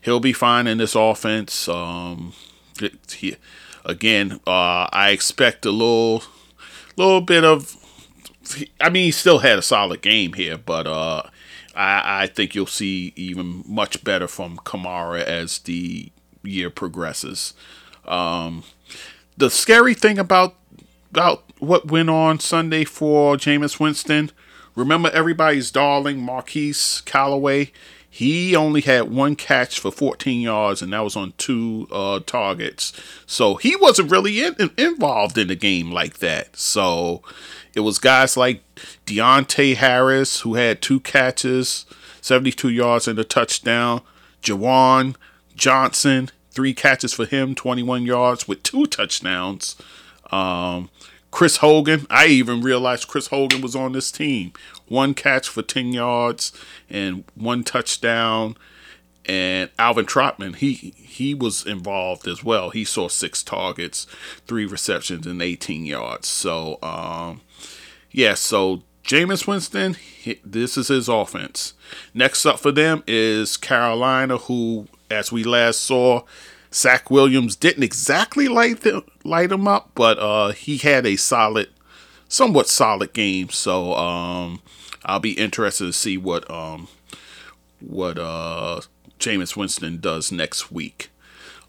he'll 0.00 0.20
be 0.20 0.32
fine 0.32 0.66
in 0.66 0.78
this 0.78 0.94
offense. 0.94 1.68
Um, 1.68 2.32
he, 3.10 3.36
again, 3.84 4.40
uh, 4.46 4.88
I 4.90 5.10
expect 5.10 5.66
a 5.66 5.70
little 5.70 6.22
little 6.96 7.20
bit 7.20 7.44
of. 7.44 7.76
I 8.80 8.88
mean, 8.88 9.04
he 9.04 9.10
still 9.10 9.40
had 9.40 9.58
a 9.58 9.62
solid 9.62 10.00
game 10.00 10.32
here, 10.32 10.56
but 10.56 10.86
uh, 10.86 11.24
I, 11.78 12.24
I 12.24 12.26
think 12.26 12.54
you'll 12.54 12.66
see 12.66 13.12
even 13.14 13.62
much 13.66 14.02
better 14.02 14.26
from 14.26 14.56
Kamara 14.58 15.22
as 15.22 15.60
the 15.60 16.10
year 16.42 16.70
progresses. 16.70 17.54
Um, 18.04 18.64
the 19.36 19.48
scary 19.48 19.94
thing 19.94 20.18
about 20.18 20.56
about 21.10 21.44
what 21.58 21.86
went 21.86 22.10
on 22.10 22.40
Sunday 22.40 22.84
for 22.84 23.36
Jameis 23.36 23.80
Winston, 23.80 24.30
remember 24.74 25.10
everybody's 25.10 25.70
darling 25.70 26.20
Marquez 26.20 27.00
Callaway. 27.06 27.70
He 28.10 28.56
only 28.56 28.80
had 28.80 29.10
one 29.10 29.36
catch 29.36 29.78
for 29.78 29.92
14 29.92 30.40
yards, 30.40 30.82
and 30.82 30.92
that 30.92 31.04
was 31.04 31.14
on 31.14 31.34
two 31.36 31.86
uh, 31.92 32.20
targets. 32.26 32.92
So 33.26 33.56
he 33.56 33.76
wasn't 33.76 34.10
really 34.10 34.42
in, 34.42 34.54
in, 34.58 34.70
involved 34.78 35.36
in 35.36 35.48
the 35.48 35.54
game 35.54 35.92
like 35.92 36.18
that. 36.18 36.56
So 36.56 37.22
it 37.74 37.80
was 37.80 37.98
guys 37.98 38.36
like 38.36 38.62
Deonte 39.06 39.76
Harris, 39.76 40.40
who 40.40 40.54
had 40.54 40.80
two 40.80 41.00
catches, 41.00 41.86
72 42.20 42.68
yards 42.70 43.06
and 43.06 43.18
a 43.18 43.24
touchdown. 43.24 44.00
Juwan 44.42 45.14
Johnson, 45.54 46.30
three 46.50 46.72
catches 46.72 47.12
for 47.12 47.26
him, 47.26 47.54
21 47.54 48.06
yards 48.06 48.48
with 48.48 48.62
two 48.62 48.86
touchdowns. 48.86 49.76
Um, 50.30 50.90
Chris 51.30 51.58
Hogan, 51.58 52.06
I 52.08 52.26
even 52.26 52.62
realized 52.62 53.08
Chris 53.08 53.28
Hogan 53.28 53.60
was 53.60 53.76
on 53.76 53.92
this 53.92 54.10
team. 54.10 54.52
One 54.88 55.14
catch 55.14 55.48
for 55.48 55.62
10 55.62 55.92
yards 55.92 56.52
and 56.88 57.24
one 57.34 57.64
touchdown. 57.64 58.56
And 59.26 59.70
Alvin 59.78 60.06
Trautman, 60.06 60.56
he 60.56 60.72
he 60.96 61.34
was 61.34 61.66
involved 61.66 62.26
as 62.26 62.42
well. 62.42 62.70
He 62.70 62.84
saw 62.84 63.08
six 63.08 63.42
targets, 63.42 64.06
three 64.46 64.64
receptions, 64.64 65.26
and 65.26 65.42
18 65.42 65.84
yards. 65.84 66.28
So, 66.28 66.78
um, 66.82 67.42
yeah, 68.10 68.32
so 68.32 68.84
Jameis 69.04 69.46
Winston, 69.46 69.96
this 70.44 70.76
is 70.76 70.88
his 70.88 71.08
offense. 71.08 71.74
Next 72.14 72.46
up 72.46 72.58
for 72.58 72.72
them 72.72 73.02
is 73.06 73.56
Carolina, 73.56 74.36
who, 74.36 74.86
as 75.10 75.32
we 75.32 75.44
last 75.44 75.80
saw, 75.80 76.22
Zach 76.72 77.10
Williams 77.10 77.56
didn't 77.56 77.82
exactly 77.82 78.48
light 78.48 78.80
them, 78.80 79.02
light 79.24 79.52
him 79.52 79.66
up, 79.66 79.90
but 79.94 80.18
uh, 80.18 80.52
he 80.52 80.76
had 80.76 81.06
a 81.06 81.16
solid, 81.16 81.68
somewhat 82.28 82.68
solid 82.68 83.12
game. 83.12 83.48
So 83.50 83.94
um, 83.94 84.60
I'll 85.04 85.20
be 85.20 85.32
interested 85.32 85.86
to 85.86 85.92
see 85.92 86.16
what 86.16 86.48
um, 86.50 86.88
what 87.80 88.18
uh, 88.18 88.80
Jameis 89.18 89.56
Winston 89.56 89.98
does 90.00 90.30
next 90.30 90.70
week. 90.70 91.10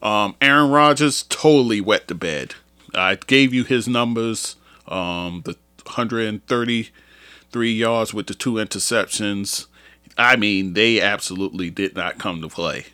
Um, 0.02 0.36
Aaron 0.42 0.72
Rodgers 0.72 1.24
totally 1.24 1.82
wet 1.82 2.08
the 2.08 2.16
bed. 2.16 2.56
I 2.96 3.16
gave 3.16 3.54
you 3.54 3.64
his 3.64 3.88
numbers. 3.88 4.56
Um, 4.88 5.44
the 5.46 5.56
133 5.86 7.72
yards 7.72 8.14
with 8.14 8.28
the 8.28 8.34
two 8.34 8.54
interceptions. 8.54 9.68
I 10.18 10.36
mean, 10.36 10.74
they 10.74 11.02
absolutely 11.02 11.70
did 11.70 11.96
not 11.96 12.18
come 12.18 12.42
to 12.42 12.50
play. 12.50 12.86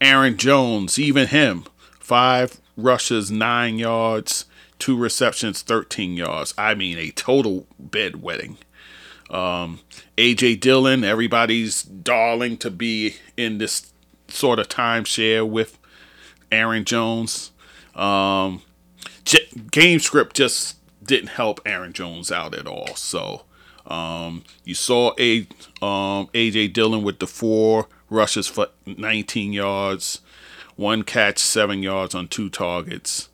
Aaron 0.00 0.36
Jones, 0.36 0.98
even 0.98 1.28
him, 1.28 1.64
five 1.98 2.60
rushes, 2.76 3.30
nine 3.30 3.78
yards, 3.78 4.46
two 4.78 4.96
receptions, 4.96 5.62
13 5.62 6.16
yards. 6.16 6.54
I 6.56 6.74
mean, 6.74 6.98
a 6.98 7.10
total 7.10 7.66
bedwetting. 7.82 8.56
Um, 9.30 9.80
AJ 10.16 10.60
Dillon, 10.60 11.04
everybody's 11.04 11.82
darling 11.82 12.56
to 12.58 12.70
be 12.70 13.16
in 13.36 13.58
this 13.58 13.92
sort 14.28 14.58
of 14.58 14.68
timeshare 14.68 15.48
with 15.48 15.78
Aaron 16.50 16.84
Jones. 16.84 17.52
Um, 17.94 18.62
j- 19.24 19.46
game 19.70 20.00
script 20.00 20.34
just 20.34 20.76
didn't 21.04 21.28
help 21.28 21.60
Aaron 21.64 21.92
Jones 21.92 22.32
out 22.32 22.54
at 22.54 22.66
all. 22.66 22.94
So 22.96 23.42
um, 23.86 24.44
you 24.64 24.74
saw 24.74 25.12
a 25.18 25.40
um, 25.80 26.28
AJ 26.34 26.72
Dillon 26.72 27.02
with 27.02 27.18
the 27.18 27.26
four 27.26 27.88
rushes 28.10 28.48
for 28.48 28.68
19 28.84 29.52
yards, 29.52 30.20
one 30.76 31.02
catch, 31.04 31.38
seven 31.38 31.82
yards 31.82 32.14
on 32.14 32.28
two 32.28 32.50
targets. 32.50 33.28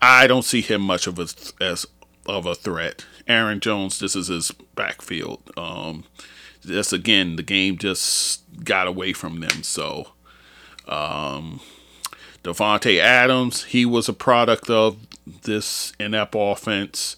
I 0.00 0.26
don't 0.26 0.44
see 0.44 0.60
him 0.60 0.82
much 0.82 1.06
of 1.06 1.18
a 1.18 1.26
as 1.62 1.86
of 2.26 2.46
a 2.46 2.54
threat. 2.54 3.04
Aaron 3.26 3.60
Jones, 3.60 3.98
this 3.98 4.14
is 4.14 4.28
his 4.28 4.50
backfield. 4.74 5.42
Um, 5.56 6.04
this 6.62 6.92
again, 6.92 7.36
the 7.36 7.42
game 7.42 7.78
just 7.78 8.42
got 8.64 8.86
away 8.86 9.12
from 9.12 9.40
them. 9.40 9.62
So, 9.62 10.08
um, 10.86 11.60
Davante 12.42 12.98
Adams, 12.98 13.64
he 13.64 13.86
was 13.86 14.08
a 14.08 14.12
product 14.12 14.68
of 14.68 14.98
this 15.42 15.92
inept 15.98 16.34
offense. 16.36 17.16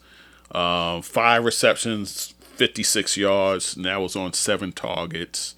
Uh, 0.52 1.00
five 1.02 1.44
receptions, 1.44 2.34
56 2.54 3.16
yards, 3.16 3.76
and 3.76 3.84
that 3.84 4.00
was 4.00 4.14
on 4.14 4.32
seven 4.32 4.70
targets. 4.72 5.55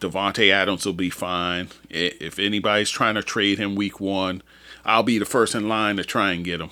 Davante 0.00 0.50
Adams 0.50 0.86
will 0.86 0.92
be 0.92 1.10
fine. 1.10 1.68
If 1.90 2.38
anybody's 2.38 2.90
trying 2.90 3.16
to 3.16 3.22
trade 3.22 3.58
him 3.58 3.74
week 3.74 4.00
one, 4.00 4.42
I'll 4.84 5.02
be 5.02 5.18
the 5.18 5.24
first 5.24 5.54
in 5.54 5.68
line 5.68 5.96
to 5.96 6.04
try 6.04 6.32
and 6.32 6.44
get 6.44 6.60
him. 6.60 6.70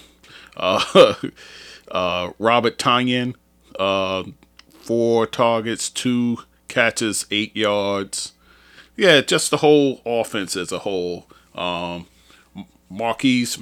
Uh, 0.56 1.14
uh, 1.90 2.30
Robert 2.38 2.78
Tonyan, 2.78 3.34
uh, 3.78 4.24
four 4.70 5.26
targets, 5.26 5.90
two 5.90 6.38
catches, 6.68 7.26
eight 7.30 7.56
yards. 7.56 8.32
Yeah, 8.96 9.20
just 9.20 9.50
the 9.50 9.58
whole 9.58 10.00
offense 10.06 10.56
as 10.56 10.72
a 10.72 10.80
whole. 10.80 11.26
Um, 11.54 12.06
Marquez 12.88 13.58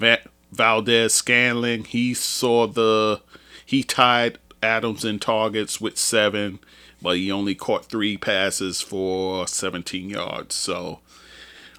Valdes-Scantling, 0.53 1.85
he 1.85 2.15
saw 2.15 2.67
the 2.67 3.21
he 3.67 3.83
tied 3.83 4.39
Adams 4.63 5.05
in 5.05 5.19
targets 5.19 5.81
with 5.81 5.99
seven, 5.99 6.59
but 7.05 7.19
he 7.19 7.31
only 7.31 7.55
caught 7.55 7.85
three 7.85 8.17
passes 8.17 8.81
for 8.81 9.47
17 9.47 10.09
yards. 10.09 10.55
So 10.55 11.01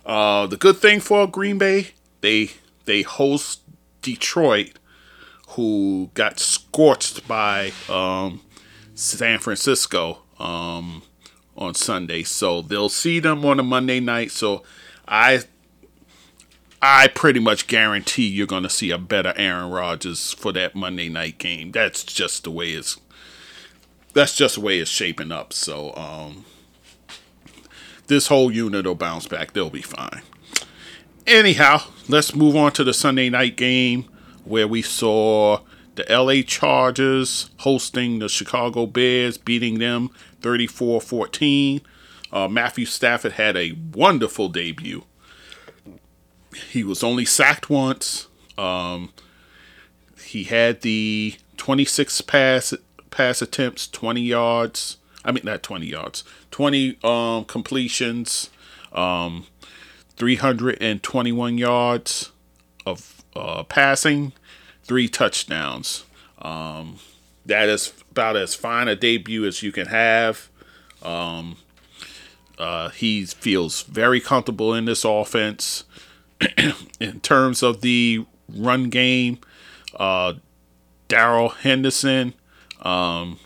uh, 0.05 0.45
the 0.45 0.55
good 0.55 0.77
thing 0.77 0.99
for 0.99 1.27
Green 1.27 1.57
Bay, 1.57 1.87
they 2.21 2.51
they 2.85 3.01
host 3.01 3.61
Detroit, 4.03 4.73
who 5.49 6.11
got 6.13 6.39
scorched 6.39 7.27
by 7.27 7.73
um, 7.89 8.41
San 8.93 9.39
Francisco 9.39 10.19
um, 10.37 11.01
on 11.57 11.73
Sunday. 11.73 12.21
So 12.21 12.61
they'll 12.61 12.87
see 12.87 13.19
them 13.19 13.43
on 13.45 13.59
a 13.59 13.63
Monday 13.63 13.99
night. 13.99 14.29
So 14.29 14.61
I 15.07 15.41
I 16.83 17.07
pretty 17.07 17.39
much 17.39 17.65
guarantee 17.65 18.27
you're 18.27 18.45
going 18.45 18.61
to 18.61 18.69
see 18.69 18.91
a 18.91 18.99
better 18.99 19.33
Aaron 19.35 19.71
Rodgers 19.71 20.33
for 20.33 20.51
that 20.51 20.75
Monday 20.75 21.09
night 21.09 21.39
game. 21.39 21.71
That's 21.71 22.03
just 22.03 22.43
the 22.43 22.51
way 22.51 22.73
it's 22.73 22.99
that's 24.15 24.35
just 24.35 24.55
the 24.55 24.61
way 24.61 24.79
it's 24.79 24.89
shaping 24.89 25.31
up. 25.31 25.53
So 25.53 25.93
um, 25.95 26.45
this 28.07 28.27
whole 28.27 28.49
unit 28.49 28.85
will 28.85 28.95
bounce 28.95 29.27
back. 29.27 29.53
They'll 29.53 29.69
be 29.69 29.81
fine. 29.83 30.23
Anyhow, 31.27 31.81
let's 32.07 32.33
move 32.33 32.55
on 32.55 32.71
to 32.73 32.83
the 32.83 32.93
Sunday 32.93 33.29
night 33.29 33.57
game 33.57 34.05
where 34.45 34.67
we 34.67 34.81
saw 34.81 35.59
the 35.95 36.05
LA 36.09 36.41
Chargers 36.45 37.49
hosting 37.59 38.19
the 38.19 38.29
Chicago 38.29 38.85
Bears, 38.85 39.37
beating 39.37 39.79
them 39.79 40.09
34 40.41 41.01
14. 41.01 41.81
Uh, 42.31 42.47
Matthew 42.47 42.85
Stafford 42.85 43.33
had 43.33 43.57
a 43.57 43.77
wonderful 43.93 44.49
debut. 44.49 45.03
He 46.69 46.83
was 46.83 47.03
only 47.03 47.25
sacked 47.25 47.69
once. 47.69 48.27
Um, 48.57 49.11
he 50.23 50.45
had 50.45 50.81
the 50.81 51.35
26 51.57 52.21
pass 52.21 52.73
pass 53.15 53.41
attempts, 53.41 53.87
20 53.87 54.21
yards. 54.21 54.97
I 55.23 55.31
mean, 55.31 55.43
not 55.45 55.63
20 55.63 55.85
yards, 55.85 56.23
20 56.51 56.97
um, 57.03 57.45
completions, 57.45 58.49
um, 58.91 59.47
321 60.17 61.57
yards 61.57 62.31
of 62.85 63.23
uh, 63.35 63.63
passing, 63.63 64.33
three 64.83 65.07
touchdowns. 65.07 66.03
Um, 66.39 66.99
that 67.45 67.69
is 67.69 67.93
about 68.11 68.35
as 68.35 68.53
fine 68.53 68.87
a 68.89 68.95
debut 68.95 69.45
as 69.45 69.63
you 69.63 69.71
can 69.71 69.87
have. 69.87 70.49
Um, 71.01 71.57
uh, 72.59 72.89
he 72.89 73.25
feels 73.25 73.83
very 73.83 74.19
comfortable 74.19 74.73
in 74.73 74.85
this 74.85 75.05
offense. 75.05 75.85
in 76.99 77.21
terms 77.21 77.63
of 77.63 77.79
the 77.79 78.25
run 78.53 78.89
game, 78.89 79.39
uh, 79.95 80.33
Darrell 81.07 81.49
Henderson, 81.49 82.33
um, 82.85 83.39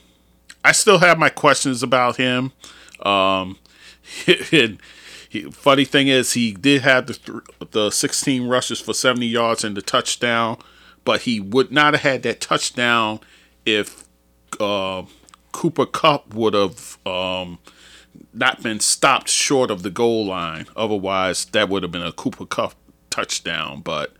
I 0.63 0.71
still 0.73 0.99
have 0.99 1.17
my 1.17 1.29
questions 1.29 1.81
about 1.81 2.17
him. 2.17 2.51
Um, 3.01 3.57
he, 4.25 4.77
funny 5.51 5.85
thing 5.85 6.07
is, 6.07 6.33
he 6.33 6.51
did 6.51 6.81
have 6.81 7.07
the 7.07 7.13
th- 7.13 7.71
the 7.71 7.89
16 7.89 8.47
rushes 8.47 8.81
for 8.81 8.93
70 8.93 9.25
yards 9.25 9.63
and 9.63 9.77
the 9.77 9.81
touchdown, 9.81 10.57
but 11.05 11.21
he 11.21 11.39
would 11.39 11.71
not 11.71 11.93
have 11.93 12.01
had 12.03 12.23
that 12.23 12.41
touchdown 12.41 13.19
if 13.65 14.05
uh, 14.59 15.03
Cooper 15.51 15.85
Kupp 15.85 16.33
would 16.33 16.53
have 16.53 16.97
um, 17.05 17.59
not 18.33 18.61
been 18.61 18.79
stopped 18.79 19.29
short 19.29 19.71
of 19.71 19.83
the 19.83 19.89
goal 19.89 20.25
line. 20.25 20.67
Otherwise, 20.75 21.45
that 21.45 21.69
would 21.69 21.83
have 21.83 21.91
been 21.91 22.01
a 22.01 22.11
Cooper 22.11 22.45
Kupp 22.45 22.73
touchdown. 23.09 23.81
But 23.81 24.13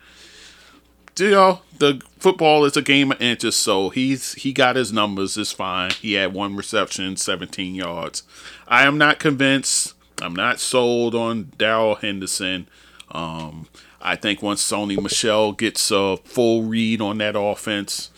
you 1.19 1.32
know, 1.32 1.62
the 1.77 2.01
football 2.19 2.65
is 2.65 2.77
a 2.77 2.82
game 2.82 3.12
of 3.12 3.21
inches, 3.21 3.55
so 3.55 3.89
he's 3.89 4.34
he 4.34 4.53
got 4.53 4.75
his 4.75 4.91
numbers. 4.93 5.38
It's 5.38 5.51
fine. 5.51 5.91
He 5.91 6.13
had 6.13 6.34
one 6.34 6.55
reception, 6.55 7.15
17 7.15 7.75
yards. 7.75 8.23
I 8.67 8.84
am 8.84 8.97
not 8.97 9.19
convinced. 9.19 9.93
I'm 10.21 10.36
not 10.36 10.60
sold 10.60 11.15
on 11.15 11.51
Darrell 11.58 11.95
Henderson. 11.95 12.67
Um, 13.12 13.67
I 14.01 14.15
think 14.15 14.41
once 14.41 14.63
Sony 14.63 15.01
Michel 15.01 15.51
gets 15.53 15.91
a 15.91 16.17
full 16.17 16.63
read 16.63 17.01
on 17.01 17.17
that 17.19 17.36
offense, 17.38 18.12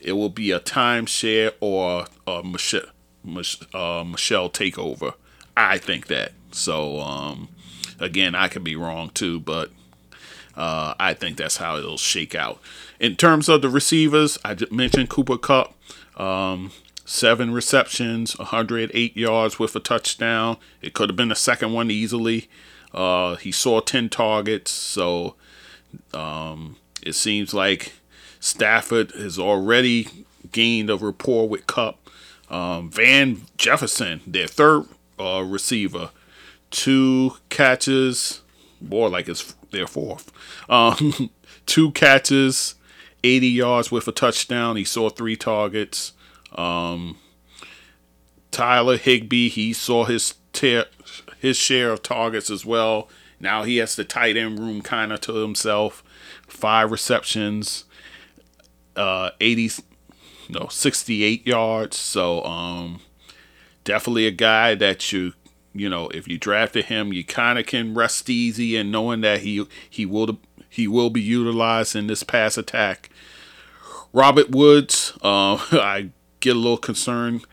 it 0.00 0.12
will 0.12 0.28
be 0.28 0.50
a 0.50 0.60
timeshare 0.60 1.52
or 1.60 2.06
a 2.26 2.42
Michel, 2.42 2.82
uh, 3.74 4.04
Michel 4.06 4.50
takeover. 4.50 5.14
I 5.56 5.78
think 5.78 6.06
that. 6.08 6.32
So 6.52 7.00
um, 7.00 7.48
again, 7.98 8.34
I 8.34 8.48
could 8.48 8.64
be 8.64 8.76
wrong 8.76 9.10
too, 9.10 9.40
but 9.40 9.70
uh, 10.56 10.94
I 10.98 11.14
think 11.14 11.36
that's 11.36 11.58
how 11.58 11.76
it'll 11.76 11.98
shake 11.98 12.34
out. 12.34 12.60
In 12.98 13.16
terms 13.16 13.48
of 13.48 13.62
the 13.62 13.68
receivers, 13.68 14.38
I 14.44 14.56
mentioned 14.70 15.10
Cooper 15.10 15.36
Kupp, 15.36 15.74
um, 16.18 16.72
seven 17.04 17.52
receptions, 17.52 18.38
108 18.38 19.16
yards 19.16 19.58
with 19.58 19.76
a 19.76 19.80
touchdown. 19.80 20.56
It 20.80 20.94
could 20.94 21.10
have 21.10 21.16
been 21.16 21.28
the 21.28 21.34
second 21.34 21.72
one 21.72 21.90
easily. 21.90 22.48
Uh, 22.94 23.36
he 23.36 23.52
saw 23.52 23.80
10 23.80 24.08
targets, 24.08 24.70
so 24.70 25.34
um, 26.14 26.76
it 27.02 27.14
seems 27.14 27.52
like 27.52 27.92
Stafford 28.40 29.12
has 29.12 29.38
already 29.38 30.08
gained 30.52 30.88
a 30.88 30.96
rapport 30.96 31.48
with 31.48 31.66
Kupp. 31.66 31.98
Um, 32.48 32.90
Van 32.90 33.42
Jefferson, 33.58 34.20
their 34.26 34.46
third 34.46 34.84
uh, 35.18 35.42
receiver, 35.44 36.10
two 36.70 37.32
catches, 37.48 38.40
more 38.80 39.08
like 39.08 39.28
it's 39.28 39.54
their 39.70 39.86
fourth. 39.86 40.32
Um, 40.68 41.30
two 41.66 41.90
catches, 41.92 42.74
80 43.24 43.48
yards 43.48 43.90
with 43.90 44.08
a 44.08 44.12
touchdown. 44.12 44.76
He 44.76 44.84
saw 44.84 45.08
three 45.08 45.36
targets. 45.36 46.12
Um, 46.54 47.18
Tyler 48.50 48.96
Higbee, 48.96 49.48
he 49.48 49.72
saw 49.72 50.04
his 50.04 50.34
ter- 50.52 50.86
his 51.38 51.56
share 51.56 51.90
of 51.90 52.02
targets 52.02 52.50
as 52.50 52.64
well. 52.64 53.08
Now 53.38 53.64
he 53.64 53.76
has 53.78 53.96
the 53.96 54.04
tight 54.04 54.36
end 54.36 54.58
room 54.58 54.80
kind 54.80 55.12
of 55.12 55.20
to 55.22 55.34
himself. 55.34 56.02
Five 56.46 56.90
receptions, 56.90 57.84
uh, 58.94 59.30
80, 59.40 59.82
no, 60.48 60.68
68 60.68 61.46
yards. 61.46 61.96
So, 61.98 62.42
um, 62.44 63.00
definitely 63.84 64.26
a 64.26 64.30
guy 64.30 64.74
that 64.76 65.12
you 65.12 65.34
you 65.78 65.88
know, 65.88 66.08
if 66.08 66.28
you 66.28 66.38
drafted 66.38 66.86
him, 66.86 67.12
you 67.12 67.24
kind 67.24 67.58
of 67.58 67.66
can 67.66 67.94
rest 67.94 68.28
easy 68.30 68.76
and 68.76 68.90
knowing 68.92 69.20
that 69.22 69.40
he 69.40 69.66
he 69.88 70.06
will 70.06 70.38
he 70.68 70.86
will 70.86 71.10
be 71.10 71.22
utilized 71.22 71.96
in 71.96 72.06
this 72.06 72.22
pass 72.22 72.58
attack. 72.58 73.10
Robert 74.12 74.50
Woods, 74.50 75.12
uh, 75.22 75.56
I 75.72 76.10
get 76.40 76.56
a 76.56 76.58
little 76.58 76.78
concerned. 76.78 77.44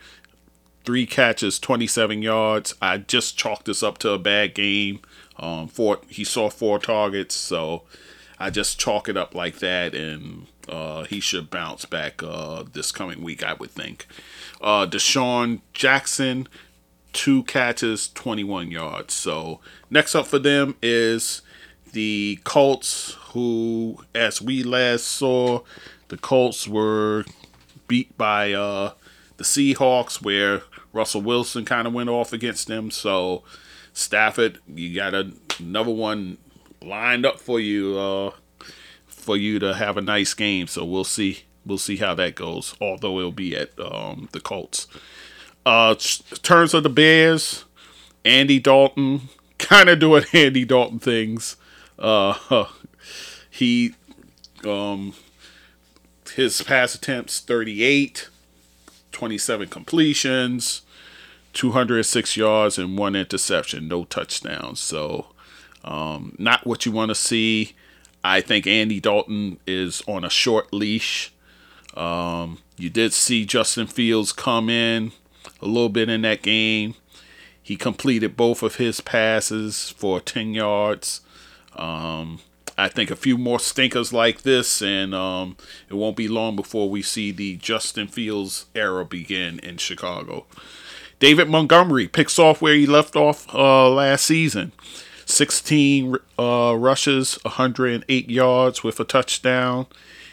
Three 0.84 1.06
catches, 1.06 1.58
27 1.58 2.20
yards. 2.20 2.74
I 2.82 2.98
just 2.98 3.38
chalked 3.38 3.64
this 3.64 3.82
up 3.82 3.98
to 3.98 4.10
a 4.10 4.18
bad 4.18 4.54
game. 4.54 5.00
Um, 5.38 5.68
four, 5.68 6.00
he 6.08 6.24
saw 6.24 6.50
four 6.50 6.78
targets, 6.78 7.34
so 7.34 7.84
I 8.38 8.50
just 8.50 8.78
chalk 8.78 9.08
it 9.08 9.16
up 9.16 9.34
like 9.34 9.58
that, 9.60 9.94
and 9.94 10.46
uh, 10.68 11.04
he 11.04 11.20
should 11.20 11.50
bounce 11.50 11.84
back 11.84 12.22
uh, 12.22 12.64
this 12.72 12.92
coming 12.92 13.22
week, 13.22 13.42
I 13.42 13.54
would 13.54 13.70
think. 13.70 14.06
Uh, 14.60 14.86
DeSean 14.86 15.60
Jackson, 15.72 16.48
two 17.14 17.44
catches, 17.44 18.08
21 18.12 18.70
yards. 18.70 19.14
So 19.14 19.60
next 19.88 20.14
up 20.14 20.26
for 20.26 20.38
them 20.38 20.74
is 20.82 21.40
the 21.92 22.40
Colts, 22.44 23.16
who, 23.28 24.04
as 24.14 24.42
we 24.42 24.62
last 24.62 25.04
saw, 25.04 25.62
the 26.08 26.18
Colts 26.18 26.68
were 26.68 27.24
beat 27.88 28.18
by 28.18 28.52
uh, 28.52 28.92
the 29.38 29.44
Seahawks, 29.44 30.20
where 30.20 30.62
Russell 30.92 31.22
Wilson 31.22 31.64
kind 31.64 31.86
of 31.86 31.94
went 31.94 32.10
off 32.10 32.32
against 32.32 32.66
them. 32.66 32.90
So 32.90 33.44
Stafford, 33.92 34.58
you 34.66 34.94
got 34.94 35.14
a, 35.14 35.32
another 35.58 35.92
one 35.92 36.38
lined 36.82 37.24
up 37.24 37.38
for 37.38 37.60
you, 37.60 37.96
uh, 37.96 38.32
for 39.06 39.36
you 39.36 39.58
to 39.60 39.74
have 39.74 39.96
a 39.96 40.02
nice 40.02 40.34
game. 40.34 40.66
So 40.66 40.84
we'll 40.84 41.04
see. 41.04 41.44
We'll 41.66 41.78
see 41.78 41.96
how 41.96 42.14
that 42.14 42.34
goes. 42.34 42.74
Although 42.78 43.18
it'll 43.20 43.32
be 43.32 43.56
at 43.56 43.70
um, 43.80 44.28
the 44.32 44.40
Colts. 44.40 44.86
Uh, 45.66 45.94
of 45.94 46.82
the 46.82 46.92
Bears, 46.92 47.64
Andy 48.24 48.58
Dalton 48.58 49.28
kind 49.58 49.88
of 49.88 49.98
doing 49.98 50.24
Andy 50.32 50.64
Dalton 50.64 50.98
things. 50.98 51.56
Uh, 51.98 52.66
he, 53.50 53.94
um, 54.66 55.14
his 56.34 56.60
pass 56.62 56.94
attempts 56.94 57.40
38, 57.40 58.28
27 59.12 59.68
completions, 59.68 60.82
206 61.54 62.36
yards 62.36 62.78
and 62.78 62.98
one 62.98 63.16
interception, 63.16 63.88
no 63.88 64.04
touchdowns. 64.04 64.80
So, 64.80 65.26
um, 65.84 66.34
not 66.38 66.66
what 66.66 66.84
you 66.84 66.92
want 66.92 67.10
to 67.10 67.14
see. 67.14 67.74
I 68.22 68.40
think 68.40 68.66
Andy 68.66 69.00
Dalton 69.00 69.60
is 69.66 70.02
on 70.06 70.24
a 70.24 70.30
short 70.30 70.72
leash. 70.72 71.32
Um, 71.94 72.58
you 72.76 72.90
did 72.90 73.12
see 73.12 73.44
Justin 73.44 73.86
Fields 73.86 74.32
come 74.32 74.68
in 74.68 75.12
a 75.60 75.66
little 75.66 75.88
bit 75.88 76.08
in 76.08 76.22
that 76.22 76.42
game. 76.42 76.94
He 77.62 77.76
completed 77.76 78.36
both 78.36 78.62
of 78.62 78.76
his 78.76 79.00
passes 79.00 79.90
for 79.90 80.20
10 80.20 80.54
yards. 80.54 81.22
Um, 81.74 82.40
I 82.76 82.88
think 82.88 83.10
a 83.10 83.16
few 83.16 83.38
more 83.38 83.60
stinkers 83.60 84.12
like 84.12 84.42
this, 84.42 84.82
and 84.82 85.14
um, 85.14 85.56
it 85.88 85.94
won't 85.94 86.16
be 86.16 86.28
long 86.28 86.56
before 86.56 86.90
we 86.90 87.02
see 87.02 87.30
the 87.30 87.56
Justin 87.56 88.08
Fields 88.08 88.66
era 88.74 89.04
begin 89.04 89.58
in 89.60 89.76
Chicago. 89.76 90.46
David 91.20 91.48
Montgomery 91.48 92.08
picks 92.08 92.38
off 92.38 92.60
where 92.60 92.74
he 92.74 92.86
left 92.86 93.16
off 93.16 93.52
uh, 93.54 93.88
last 93.88 94.26
season. 94.26 94.72
16 95.26 96.16
uh, 96.38 96.74
rushes, 96.76 97.38
108 97.44 98.28
yards 98.28 98.82
with 98.82 99.00
a 99.00 99.04
touchdown. 99.04 99.86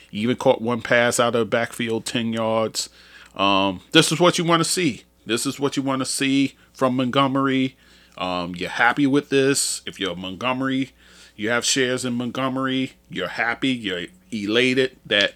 He 0.09 0.19
even 0.19 0.35
caught 0.35 0.61
one 0.61 0.81
pass 0.81 1.19
out 1.19 1.35
of 1.35 1.49
backfield, 1.49 2.05
10 2.05 2.33
yards. 2.33 2.89
Um, 3.35 3.81
this 3.91 4.11
is 4.11 4.19
what 4.19 4.37
you 4.37 4.43
want 4.43 4.61
to 4.63 4.69
see. 4.69 5.03
This 5.25 5.45
is 5.45 5.59
what 5.59 5.77
you 5.77 5.83
want 5.83 6.01
to 6.01 6.05
see 6.05 6.55
from 6.73 6.95
Montgomery. 6.95 7.77
Um, 8.17 8.55
you're 8.55 8.69
happy 8.69 9.07
with 9.07 9.29
this. 9.29 9.81
If 9.85 9.99
you're 9.99 10.15
Montgomery, 10.15 10.91
you 11.35 11.49
have 11.49 11.65
shares 11.65 12.03
in 12.05 12.13
Montgomery. 12.13 12.93
You're 13.09 13.27
happy. 13.27 13.69
You're 13.69 14.07
elated 14.31 14.97
that 15.05 15.33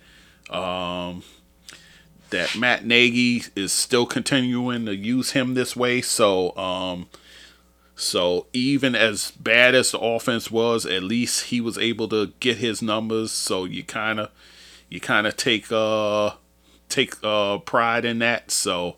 um, 0.50 1.24
that 2.30 2.56
Matt 2.56 2.86
Nagy 2.86 3.44
is 3.56 3.72
still 3.72 4.06
continuing 4.06 4.86
to 4.86 4.96
use 4.96 5.32
him 5.32 5.54
this 5.54 5.76
way. 5.76 6.02
So, 6.02 6.56
um, 6.58 7.08
so 7.96 8.48
even 8.54 8.96
as 8.96 9.32
bad 9.32 9.74
as 9.74 9.92
the 9.92 10.00
offense 10.00 10.52
was, 10.52 10.86
at 10.86 11.04
least 11.04 11.46
he 11.46 11.62
was 11.62 11.78
able 11.78 12.08
to 12.10 12.34
get 12.40 12.58
his 12.58 12.82
numbers. 12.82 13.32
So 13.32 13.66
you 13.66 13.84
kind 13.84 14.20
of, 14.20 14.32
you 14.90 15.00
kind 15.00 15.26
of 15.28 15.38
take 15.38 15.72
uh 15.72 16.32
take 16.90 17.16
uh 17.24 17.60
pride 17.60 18.06
in 18.06 18.20
that. 18.20 18.52
So, 18.52 18.98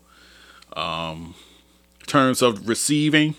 um, 0.74 1.34
in 2.00 2.06
terms 2.06 2.42
of 2.42 2.68
receiving, 2.68 3.34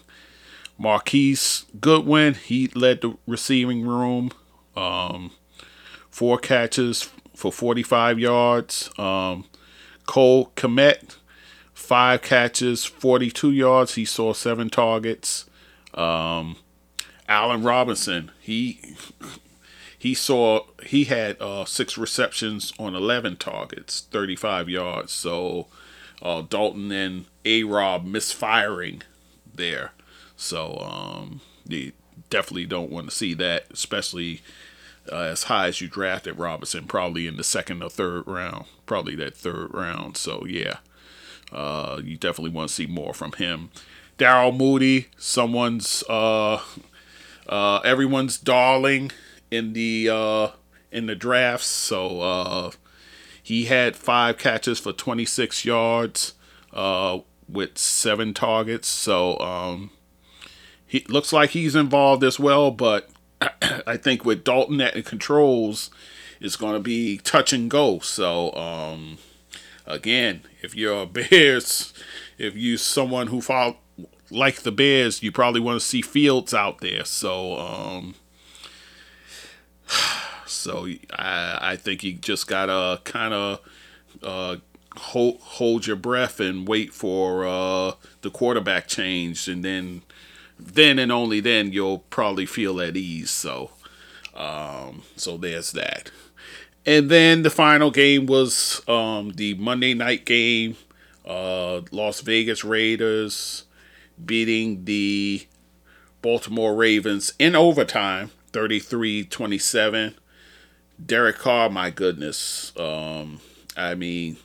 Marquise 0.77 1.65
Goodwin 1.79 2.35
he 2.35 2.67
led 2.75 3.01
the 3.01 3.17
receiving 3.27 3.85
room. 3.85 4.31
Um, 4.75 5.31
four 6.09 6.37
catches 6.37 7.09
for 7.35 7.51
45 7.51 8.19
yards. 8.19 8.89
Um, 8.97 9.45
Cole 10.05 10.51
Kmet, 10.55 11.17
five 11.73 12.21
catches, 12.21 12.83
42 12.83 13.51
yards. 13.51 13.95
He 13.95 14.05
saw 14.05 14.33
seven 14.33 14.69
targets. 14.69 15.45
Um, 15.93 16.57
Allen 17.27 17.63
Robinson, 17.63 18.31
he 18.41 18.79
he 19.99 20.13
saw 20.13 20.61
he 20.85 21.03
had 21.03 21.39
uh, 21.41 21.65
six 21.65 21.97
receptions 21.97 22.73
on 22.79 22.95
11 22.95 23.35
targets, 23.35 23.99
35 24.09 24.69
yards. 24.69 25.11
So 25.11 25.67
uh, 26.21 26.41
Dalton 26.41 26.89
and 26.91 27.25
A 27.43 27.63
Rob 27.63 28.05
misfiring 28.05 29.03
there. 29.53 29.91
So 30.37 30.77
um, 30.77 31.41
you 31.67 31.91
definitely 32.29 32.65
don't 32.65 32.89
want 32.89 33.09
to 33.09 33.15
see 33.15 33.33
that, 33.35 33.65
especially 33.71 34.41
uh, 35.11 35.17
as 35.17 35.43
high 35.43 35.67
as 35.67 35.81
you 35.81 35.89
drafted 35.89 36.39
Robinson, 36.39 36.85
probably 36.85 37.27
in 37.27 37.35
the 37.35 37.43
second 37.43 37.83
or 37.83 37.89
third 37.89 38.25
round, 38.25 38.65
probably 38.85 39.15
that 39.17 39.35
third 39.35 39.73
round. 39.73 40.15
So 40.15 40.45
yeah, 40.47 40.77
uh, 41.51 41.99
you 42.01 42.15
definitely 42.15 42.51
want 42.51 42.69
to 42.69 42.75
see 42.75 42.87
more 42.87 43.13
from 43.13 43.33
him. 43.33 43.69
Darnell 44.17 44.53
Mooney, 44.53 45.07
someone's 45.17 46.05
uh, 46.09 46.61
uh, 47.49 47.79
everyone's 47.79 48.37
darling 48.37 49.11
in 49.51 49.73
the 49.73 50.09
uh, 50.11 50.47
in 50.91 51.05
the 51.05 51.15
drafts. 51.15 51.67
So 51.67 52.21
uh, 52.21 52.71
he 53.41 53.65
had 53.65 53.95
five 53.95 54.37
catches 54.37 54.79
for 54.79 54.93
26 54.93 55.65
yards 55.65 56.33
uh, 56.73 57.19
with 57.47 57.77
seven 57.77 58.33
targets. 58.33 58.87
So 58.87 59.39
um, 59.39 59.91
he 60.85 61.05
looks 61.07 61.31
like 61.31 61.51
he's 61.51 61.75
involved 61.75 62.23
as 62.23 62.39
well, 62.39 62.71
but 62.71 63.09
I 63.87 63.97
think 63.97 64.25
with 64.25 64.43
Dalton 64.43 64.81
at 64.81 65.05
controls, 65.05 65.89
it's 66.39 66.55
going 66.55 66.73
to 66.73 66.79
be 66.79 67.17
touch 67.17 67.53
and 67.53 67.69
go. 67.69 67.99
So, 67.99 68.53
um, 68.53 69.17
again, 69.85 70.41
if 70.61 70.75
you're 70.75 71.03
a 71.03 71.05
Bears, 71.05 71.93
if 72.37 72.55
you 72.55 72.77
someone 72.77 73.27
who 73.27 73.41
follow, 73.41 73.77
like 74.31 74.61
the 74.61 74.71
Bears, 74.71 75.21
you 75.21 75.31
probably 75.31 75.61
want 75.61 75.79
to 75.79 75.85
see 75.85 76.01
Fields 76.01 76.53
out 76.53 76.79
there. 76.79 77.05
So, 77.05 77.57
um, 77.57 78.15
so 80.45 80.87
I, 81.11 81.57
I 81.61 81.75
think 81.75 82.03
you 82.03 82.13
just 82.13 82.47
gotta 82.47 83.01
kind 83.03 83.33
of 83.33 83.59
uh, 84.23 84.57
hold 84.97 85.39
hold 85.41 85.87
your 85.87 85.95
breath 85.95 86.39
and 86.39 86.67
wait 86.67 86.93
for 86.93 87.45
uh, 87.45 87.93
the 88.21 88.29
quarterback 88.31 88.87
change, 88.87 89.47
and 89.47 89.63
then 89.63 90.03
then 90.59 90.99
and 90.99 91.11
only 91.11 91.39
then 91.39 91.71
you'll 91.71 91.99
probably 92.09 92.45
feel 92.45 92.81
at 92.81 92.97
ease. 92.97 93.29
So, 93.29 93.71
um, 94.33 95.03
so 95.15 95.37
there's 95.37 95.71
that. 95.71 96.11
And 96.85 97.09
then 97.09 97.43
the 97.43 97.49
final 97.49 97.91
game 97.91 98.25
was 98.25 98.81
um, 98.87 99.31
the 99.35 99.53
Monday 99.55 99.93
night 99.93 100.25
game. 100.25 100.75
Uh, 101.25 101.81
Las 101.91 102.21
Vegas 102.21 102.63
Raiders 102.63 103.65
beating 104.25 104.85
the 104.85 105.45
Baltimore 106.21 106.73
Ravens 106.75 107.33
in 107.37 107.55
overtime, 107.55 108.31
33-27. 108.51 110.15
Derek 111.03 111.37
Carr, 111.37 111.69
my 111.69 111.89
goodness. 111.89 112.73
Um, 112.77 113.39
I 113.77 113.95
mean, 113.95 114.37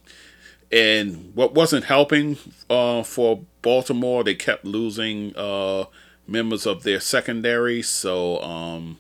and 0.71 1.35
what 1.35 1.55
wasn't 1.55 1.85
helping 1.85 2.39
uh, 2.71 3.03
for 3.03 3.43
Baltimore, 3.63 4.25
they 4.25 4.35
kept 4.35 4.65
losing 4.65 5.35
uh, 5.37 5.85
members 6.27 6.67
of 6.67 6.83
their 6.83 7.01
secondary. 7.01 7.83
So 7.83 8.41
um, 8.43 8.99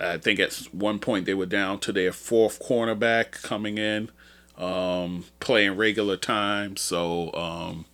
I 0.00 0.18
think 0.18 0.40
at 0.40 0.54
one 0.72 0.98
point 0.98 1.26
they 1.26 1.34
were 1.34 1.46
down 1.46 1.80
to 1.80 1.92
their 1.92 2.12
fourth 2.12 2.60
cornerback 2.62 3.42
coming 3.42 3.78
in, 3.78 4.10
um, 4.56 5.24
playing 5.40 5.76
regular 5.76 6.16
time. 6.16 6.76
So 6.76 7.32
um, 7.34 7.86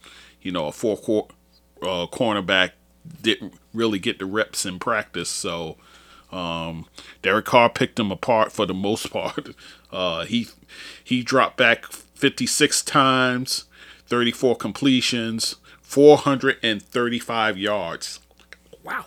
you 0.43 0.53
know, 0.53 0.67
a 0.67 0.73
four 0.73 0.97
cor- 0.97 1.29
uh, 1.83 2.07
cornerback 2.07 2.73
didn't 3.23 3.55
really 3.73 3.99
get 3.99 4.19
the 4.19 4.27
reps 4.27 4.65
in 4.65 4.79
practice. 4.79 5.31
So 5.31 5.77
um, 6.33 6.87
Derek 7.23 7.45
Carr 7.45 7.71
picked 7.71 7.99
him 7.99 8.11
apart 8.11 8.53
for 8.53 8.67
the 8.67 8.75
most 8.75 9.11
part. 9.13 9.55
Uh, 9.93 10.25
he 10.25 10.49
he 11.03 11.23
dropped 11.23 11.57
back 11.57 11.87
56 11.93 12.83
times, 12.83 13.65
34 14.07 14.57
completions, 14.57 15.57
435 15.83 17.59
yards. 17.59 18.21
Wow. 18.83 19.07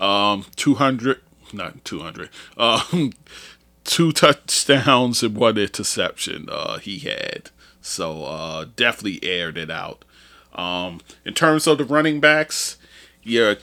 Um, 0.00 0.46
200, 0.56 1.20
not 1.52 1.84
200, 1.84 2.28
um, 2.56 3.12
two 3.84 4.12
touchdowns 4.12 5.22
and 5.22 5.36
one 5.36 5.56
interception 5.56 6.48
uh, 6.50 6.78
he 6.78 6.98
had. 6.98 7.50
So 7.80 8.24
uh, 8.24 8.66
definitely 8.76 9.20
aired 9.22 9.56
it 9.56 9.70
out. 9.70 10.04
Um, 10.54 11.00
in 11.24 11.34
terms 11.34 11.66
of 11.66 11.78
the 11.78 11.84
running 11.84 12.20
backs, 12.20 12.76
you're 13.22 13.56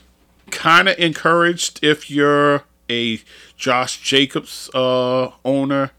kind 0.50 0.88
of 0.88 0.98
encouraged 0.98 1.82
if 1.82 2.10
you're 2.10 2.64
a 2.90 3.22
Josh 3.56 4.00
Jacobs 4.02 4.68
uh, 4.74 5.30
owner. 5.44 5.92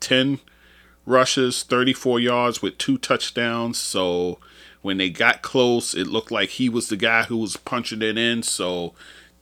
10 0.00 0.38
rushes, 1.06 1.62
34 1.62 2.20
yards 2.20 2.62
with 2.62 2.78
two 2.78 2.98
touchdowns. 2.98 3.78
So 3.78 4.38
when 4.82 4.98
they 4.98 5.10
got 5.10 5.42
close, 5.42 5.94
it 5.94 6.06
looked 6.06 6.30
like 6.30 6.50
he 6.50 6.68
was 6.68 6.88
the 6.88 6.96
guy 6.96 7.24
who 7.24 7.36
was 7.38 7.56
punching 7.56 8.02
it 8.02 8.16
in. 8.16 8.42
So 8.42 8.94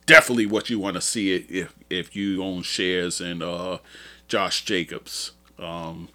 definitely 0.05 0.45
what 0.45 0.69
you 0.69 0.79
want 0.79 0.95
to 0.95 1.01
see 1.01 1.35
if 1.35 1.75
if 1.89 2.15
you 2.15 2.43
own 2.43 2.63
shares 2.63 3.21
in 3.21 3.41
uh, 3.41 3.77
Josh 4.27 4.65
Jacobs. 4.65 5.31
Um, 5.59 6.09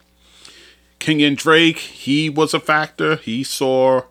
and 1.07 1.37
Drake, 1.37 1.79
he 1.79 2.31
was 2.31 2.55
a 2.55 2.61
factor. 2.61 3.17
He 3.17 3.43
saw 3.43 4.03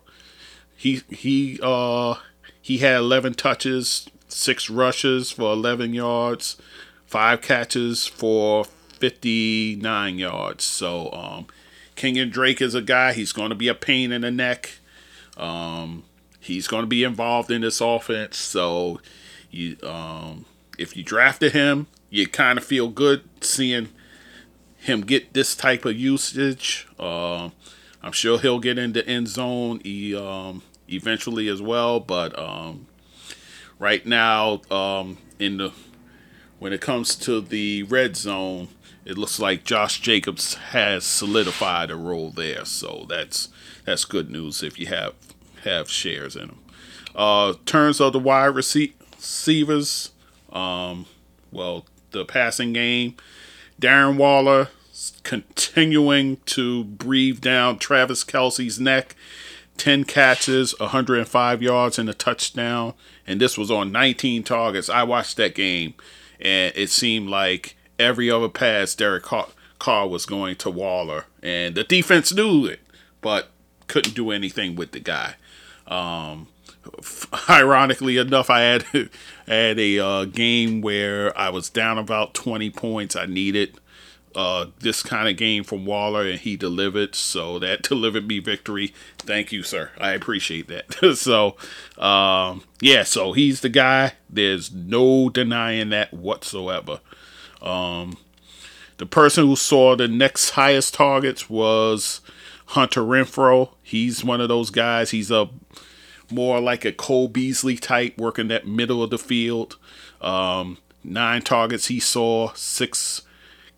he 0.76 1.02
he 1.08 1.58
uh 1.62 2.16
he 2.60 2.78
had 2.78 2.96
11 2.96 3.34
touches, 3.34 4.08
six 4.32 4.70
rushes 4.70 5.30
for 5.30 5.52
11 5.52 5.94
yards, 5.94 6.56
five 7.06 7.40
catches 7.42 8.06
for 8.06 8.64
59 8.64 10.18
yards. 10.18 10.64
So 10.64 11.10
um, 11.12 11.46
Kenyan 11.96 12.30
Drake 12.30 12.60
is 12.60 12.74
a 12.74 12.82
guy. 12.82 13.12
He's 13.12 13.32
going 13.32 13.50
to 13.50 13.54
be 13.54 13.68
a 13.68 13.74
pain 13.74 14.12
in 14.12 14.22
the 14.22 14.30
neck. 14.30 14.78
Um, 15.36 16.04
he's 16.40 16.66
going 16.66 16.82
to 16.82 16.88
be 16.88 17.04
involved 17.04 17.50
in 17.50 17.62
this 17.62 17.80
offense. 17.80 18.36
So 18.36 19.00
you, 19.50 19.76
um, 19.82 20.46
if 20.78 20.96
you 20.96 21.02
drafted 21.02 21.52
him, 21.52 21.86
you 22.10 22.26
kind 22.26 22.58
of 22.58 22.64
feel 22.64 22.88
good 22.88 23.22
seeing 23.40 23.88
him 24.76 25.02
get 25.02 25.32
this 25.32 25.54
type 25.54 25.84
of 25.84 25.96
usage. 25.96 26.88
Uh, 26.98 27.50
I'm 28.02 28.12
sure 28.12 28.38
he'll 28.38 28.58
get 28.58 28.78
into 28.78 29.06
end 29.06 29.28
zone. 29.28 29.80
He 29.84 30.14
um, 30.14 30.62
eventually 30.88 31.48
as 31.48 31.62
well. 31.62 32.00
But 32.00 32.36
um, 32.38 32.86
right 33.82 34.06
now, 34.06 34.62
um, 34.70 35.18
in 35.40 35.56
the 35.56 35.72
when 36.60 36.72
it 36.72 36.80
comes 36.80 37.16
to 37.16 37.40
the 37.40 37.82
red 37.82 38.16
zone, 38.16 38.68
it 39.04 39.18
looks 39.18 39.40
like 39.40 39.64
Josh 39.64 40.00
Jacobs 40.00 40.54
has 40.54 41.04
solidified 41.04 41.90
a 41.90 41.96
role 41.96 42.30
there. 42.30 42.64
So 42.64 43.04
that's 43.08 43.48
that's 43.84 44.04
good 44.04 44.30
news 44.30 44.62
if 44.62 44.78
you 44.78 44.86
have 44.86 45.14
have 45.64 45.90
shares 45.90 46.36
in 46.36 46.46
them. 46.48 46.58
Uh, 47.14 47.54
terms 47.66 48.00
of 48.00 48.12
the 48.12 48.20
wide 48.20 48.54
receivers, 48.54 50.12
um, 50.52 51.06
well, 51.50 51.84
the 52.12 52.24
passing 52.24 52.72
game, 52.72 53.16
Darren 53.80 54.16
Waller 54.16 54.68
continuing 55.24 56.36
to 56.46 56.84
breathe 56.84 57.40
down 57.40 57.78
Travis 57.78 58.22
Kelce's 58.22 58.78
neck. 58.78 59.16
10 59.78 60.04
catches, 60.04 60.78
105 60.78 61.62
yards, 61.62 61.98
and 61.98 62.08
a 62.08 62.14
touchdown. 62.14 62.94
And 63.26 63.40
this 63.40 63.56
was 63.56 63.70
on 63.70 63.92
19 63.92 64.42
targets. 64.42 64.88
I 64.88 65.04
watched 65.04 65.36
that 65.36 65.54
game, 65.54 65.94
and 66.40 66.72
it 66.74 66.90
seemed 66.90 67.28
like 67.28 67.76
every 67.98 68.30
other 68.30 68.48
pass 68.48 68.94
Derek 68.94 69.24
Carr 69.78 70.08
was 70.08 70.26
going 70.26 70.56
to 70.56 70.70
Waller. 70.70 71.26
And 71.42 71.74
the 71.74 71.84
defense 71.84 72.32
knew 72.32 72.66
it, 72.66 72.80
but 73.20 73.50
couldn't 73.86 74.14
do 74.14 74.30
anything 74.30 74.74
with 74.74 74.92
the 74.92 75.00
guy. 75.00 75.34
Um, 75.86 76.48
ironically 77.48 78.16
enough, 78.16 78.50
I 78.50 78.60
had 78.60 78.84
had 79.46 79.78
a 79.78 79.98
uh, 79.98 80.24
game 80.24 80.80
where 80.80 81.36
I 81.38 81.50
was 81.50 81.70
down 81.70 81.98
about 81.98 82.34
20 82.34 82.70
points. 82.70 83.16
I 83.16 83.26
needed 83.26 83.78
uh, 84.34 84.66
this 84.80 85.02
kind 85.02 85.28
of 85.28 85.36
game 85.36 85.64
from 85.64 85.84
Waller, 85.86 86.26
and 86.26 86.40
he 86.40 86.56
delivered. 86.56 87.14
So 87.14 87.58
that 87.58 87.82
delivered 87.88 88.26
me 88.26 88.38
victory. 88.38 88.94
Thank 89.18 89.52
you, 89.52 89.62
sir. 89.62 89.90
I 89.98 90.12
appreciate 90.12 90.68
that. 90.68 91.16
so, 91.16 91.56
um, 91.98 92.64
yeah, 92.80 93.02
so 93.02 93.32
he's 93.32 93.60
the 93.60 93.68
guy. 93.68 94.14
There's 94.28 94.72
no 94.72 95.28
denying 95.28 95.90
that 95.90 96.12
whatsoever. 96.12 97.00
Um, 97.60 98.16
the 98.98 99.06
person 99.06 99.46
who 99.46 99.56
saw 99.56 99.96
the 99.96 100.08
next 100.08 100.50
highest 100.50 100.94
targets 100.94 101.48
was 101.48 102.20
Hunter 102.66 103.02
Renfrow. 103.02 103.70
He's 103.82 104.24
one 104.24 104.40
of 104.40 104.48
those 104.48 104.70
guys. 104.70 105.10
He's 105.10 105.30
a 105.30 105.48
more 106.30 106.60
like 106.60 106.84
a 106.84 106.92
Cole 106.92 107.28
Beasley 107.28 107.76
type, 107.76 108.16
working 108.16 108.48
that 108.48 108.66
middle 108.66 109.02
of 109.02 109.10
the 109.10 109.18
field. 109.18 109.76
Um, 110.20 110.78
nine 111.04 111.42
targets 111.42 111.86
he 111.86 112.00
saw, 112.00 112.52
six 112.54 113.22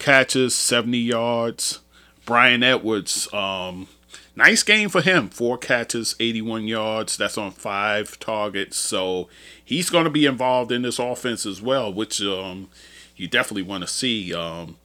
catches, 0.04 0.54
70 0.54 0.98
yards. 0.98 1.80
Bryan 2.26 2.62
Edwards, 2.62 3.32
um, 3.32 3.88
nice 4.36 4.62
game 4.62 4.90
for 4.90 5.00
him. 5.00 5.30
Four 5.30 5.56
catches, 5.56 6.14
81 6.20 6.68
yards. 6.68 7.16
That's 7.16 7.38
on 7.38 7.52
five 7.52 8.18
targets. 8.20 8.76
So 8.76 9.28
he's 9.64 9.88
going 9.88 10.04
to 10.04 10.10
be 10.10 10.26
involved 10.26 10.70
in 10.70 10.82
this 10.82 10.98
offense 10.98 11.46
as 11.46 11.62
well, 11.62 11.92
which 11.92 12.20
um, 12.20 12.68
you 13.16 13.28
definitely 13.28 13.62
want 13.62 13.82
to 13.82 13.88
see, 13.88 14.34
um, 14.34 14.76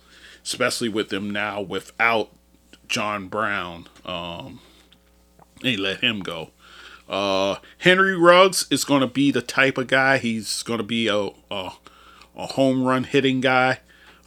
especially 0.41 0.89
with 0.89 1.09
them 1.09 1.29
now 1.29 1.61
without 1.61 2.29
John 2.87 3.27
Brown. 3.27 3.87
Um, 4.05 4.61
they 5.61 5.75
let 5.75 5.99
him 5.99 6.21
go. 6.21 6.51
Uh, 7.09 7.57
Henry 7.79 8.15
Ruggs 8.15 8.67
is 8.71 8.85
going 8.85 9.01
to 9.01 9.07
be 9.07 9.31
the 9.31 9.41
type 9.41 9.77
of 9.77 9.87
guy. 9.87 10.17
He's 10.17 10.63
going 10.63 10.77
to 10.77 10.83
be 10.83 11.07
a, 11.07 11.29
a, 11.51 11.71
a 12.37 12.45
home 12.47 12.83
run 12.85 13.03
hitting 13.03 13.41
guy. 13.41 13.79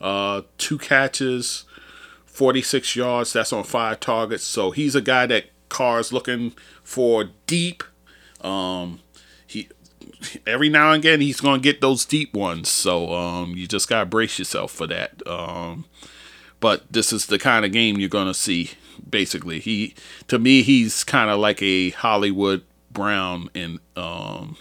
Uh, 0.03 0.43
two 0.59 0.79
catches, 0.79 1.65
46 2.27 2.97
yards. 2.97 3.33
That's 3.33 3.53
on 3.53 3.63
five 3.63 4.01
targets. 4.01 4.43
So 4.43 4.73
he's 4.73 4.95
a 4.97 5.01
guy 5.01 5.27
that 5.27 5.47
Carr's 5.69 6.13
looking 6.13 6.53
for 6.83 7.31
deep. 7.47 7.85
Um, 8.41 9.01
he 9.47 9.69
every 10.47 10.69
now 10.69 10.93
and 10.93 11.03
again 11.03 11.21
he's 11.21 11.41
gonna 11.41 11.61
get 11.61 11.81
those 11.81 12.05
deep 12.05 12.35
ones. 12.35 12.69
So 12.69 13.15
um, 13.15 13.55
you 13.57 13.67
just 13.67 13.89
gotta 13.89 14.07
brace 14.07 14.39
yourself 14.39 14.73
for 14.73 14.87
that. 14.89 15.27
Um, 15.27 15.87
but 16.61 16.85
this 16.91 17.13
is 17.13 17.27
the 17.27 17.39
kind 17.39 17.65
of 17.65 17.73
game 17.73 17.99
you're 17.99 18.09
gonna 18.09 18.35
see. 18.35 18.73
Basically, 19.09 19.61
he 19.61 19.95
to 20.29 20.39
me 20.39 20.63
he's 20.63 21.05
kind 21.05 21.31
of 21.31 21.39
like 21.39 21.63
a 21.63 21.91
Hollywood 21.91 22.63
Brown 22.91 23.49
in 23.55 23.81
um, 23.97 24.57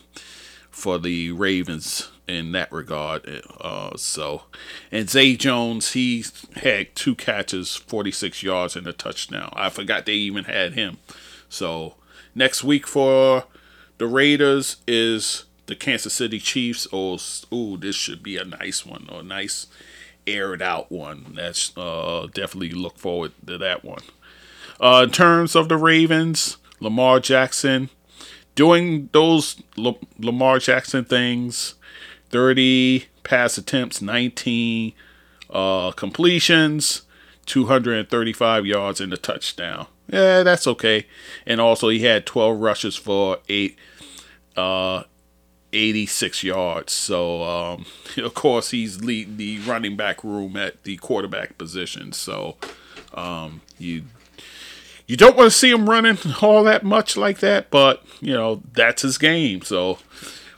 for 0.70 0.98
the 0.98 1.32
Ravens 1.32 2.10
in 2.32 2.52
that 2.54 2.72
regard. 2.72 3.44
Uh, 3.60 3.96
so, 3.98 4.44
and 4.92 5.10
Zay 5.10 5.36
Jones, 5.36 5.94
he 5.94 6.26
had 6.58 6.96
two 6.96 7.16
catches, 7.16 7.76
46 7.76 8.44
yards, 8.44 8.76
and 8.76 8.88
a 8.88 8.94
touchdown. 8.94 9.52
I 9.54 9.70
forgot 9.70 10.06
they 10.06 10.14
even 10.14 10.46
had 10.46 10.74
him. 10.74 10.98
So, 11.50 11.96
next 12.34 12.64
week 12.64 12.88
for 12.88 13.46
the 13.98 14.08
Raiders 14.08 14.78
is 14.88 15.46
the 15.66 15.76
Kansas 15.76 16.14
City 16.14 16.40
Chiefs. 16.40 16.88
Oh, 16.92 17.18
ooh, 17.54 17.78
this 17.78 17.96
should 17.96 18.24
be 18.24 18.38
a 18.38 18.46
nice 18.46 18.86
one, 18.86 19.08
a 19.12 19.22
nice 19.22 19.68
aired 20.26 20.62
out 20.62 20.92
one. 20.92 21.34
That's 21.36 21.76
uh, 21.78 22.28
definitely 22.34 22.72
look 22.72 22.98
forward 22.98 23.34
to 23.48 23.58
that 23.58 23.84
one. 23.84 24.04
Uh, 24.80 25.02
in 25.04 25.12
terms 25.12 25.56
of 25.56 25.70
the 25.70 25.78
Ravens, 25.78 26.58
Lamar 26.80 27.20
Jackson 27.20 27.90
doing 28.56 29.10
those 29.12 29.62
Lamar 29.78 30.60
Jackson 30.60 31.06
things 31.06 31.76
30 32.32 33.06
pass 33.24 33.58
attempts, 33.58 34.02
19 34.02 34.94
uh, 35.50 35.92
completions, 35.92 37.04
235 37.46 38.66
yards 38.66 39.02
and 39.02 39.14
a 39.14 39.18
touchdown. 39.18 39.88
Yeah, 40.08 40.44
that's 40.44 40.68
okay. 40.68 41.06
And 41.46 41.62
also 41.62 41.90
he 41.90 42.00
had 42.00 42.26
12 42.26 42.60
rushes 42.60 42.96
for 42.96 43.38
eight, 43.50 43.78
uh, 44.58 45.04
86 45.74 46.44
yards. 46.44 46.94
So 46.94 47.44
um, 47.44 47.86
of 48.18 48.34
course 48.34 48.72
he's 48.72 49.04
leading 49.04 49.38
the 49.38 49.60
running 49.60 49.96
back 49.96 50.24
room 50.24 50.56
at 50.58 50.84
the 50.84 50.98
quarterback 50.98 51.58
position. 51.58 52.12
So 52.12 52.58
um, 53.14 53.62
you 53.78 54.04
you 55.08 55.18
don't 55.18 55.36
want 55.36 55.52
to 55.52 55.58
see 55.58 55.70
him 55.70 55.90
running 55.90 56.18
all 56.42 56.64
that 56.64 56.84
much 56.84 57.18
like 57.18 57.40
that, 57.40 57.70
but 57.70 58.04
you 58.22 58.34
know 58.34 58.62
that's 58.74 59.02
his 59.02 59.18
game. 59.18 59.62
So 59.62 59.98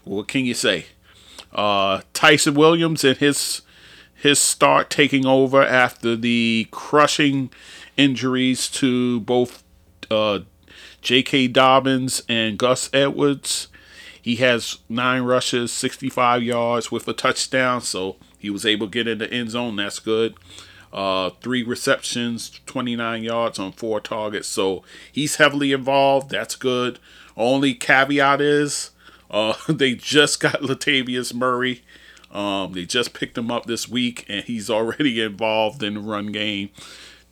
what 0.04 0.28
can 0.28 0.46
you 0.46 0.54
say? 0.54 0.86
Uh, 1.54 2.02
Ty'Son 2.14 2.56
Williams 2.56 3.04
and 3.04 3.18
his 3.18 3.62
his 4.16 4.40
start 4.40 4.90
taking 4.90 5.26
over 5.26 5.62
after 5.62 6.16
the 6.16 6.68
crushing 6.72 7.52
injuries 7.98 8.70
to 8.70 9.20
both 9.20 9.64
uh, 10.10 10.40
J.K. 11.02 11.50
Dobbins 11.50 12.22
and 12.30 12.58
Gus 12.58 12.90
Edwards. 12.94 13.68
He 14.22 14.38
has 14.38 14.78
nine 14.88 15.24
rushes, 15.24 15.74
65 15.74 16.42
yards 16.42 16.90
with 16.90 17.06
a 17.10 17.14
touchdown, 17.14 17.82
so 17.82 18.16
he 18.40 18.50
was 18.50 18.66
able 18.66 18.88
to 18.88 18.92
get 18.92 19.10
in 19.10 19.18
the 19.18 19.30
end 19.30 19.50
zone. 19.52 19.76
That's 19.76 20.00
good. 20.00 20.36
Uh, 20.94 21.32
three 21.42 21.62
receptions, 21.62 22.62
29 22.66 23.24
yards 23.24 23.60
on 23.60 23.74
four 23.74 24.00
targets. 24.00 24.48
So 24.48 24.84
he's 25.12 25.36
heavily 25.36 25.74
involved. 25.74 26.30
That's 26.30 26.56
good. 26.56 27.00
Only 27.36 27.74
caveat 27.74 28.40
is 28.40 28.92
uh, 29.34 29.56
they 29.68 29.96
just 29.96 30.40
got 30.40 30.62
Latavius 30.62 31.34
Murray. 31.34 31.84
Um, 32.32 32.74
they 32.74 32.86
just 32.86 33.14
picked 33.14 33.38
him 33.38 33.52
up 33.52 33.66
this 33.66 33.90
week, 33.90 34.26
and 34.30 34.46
he's 34.46 34.70
already 34.70 35.20
involved 35.24 35.84
in 35.84 35.96
the 35.96 36.00
run 36.00 36.28
game. 36.28 36.70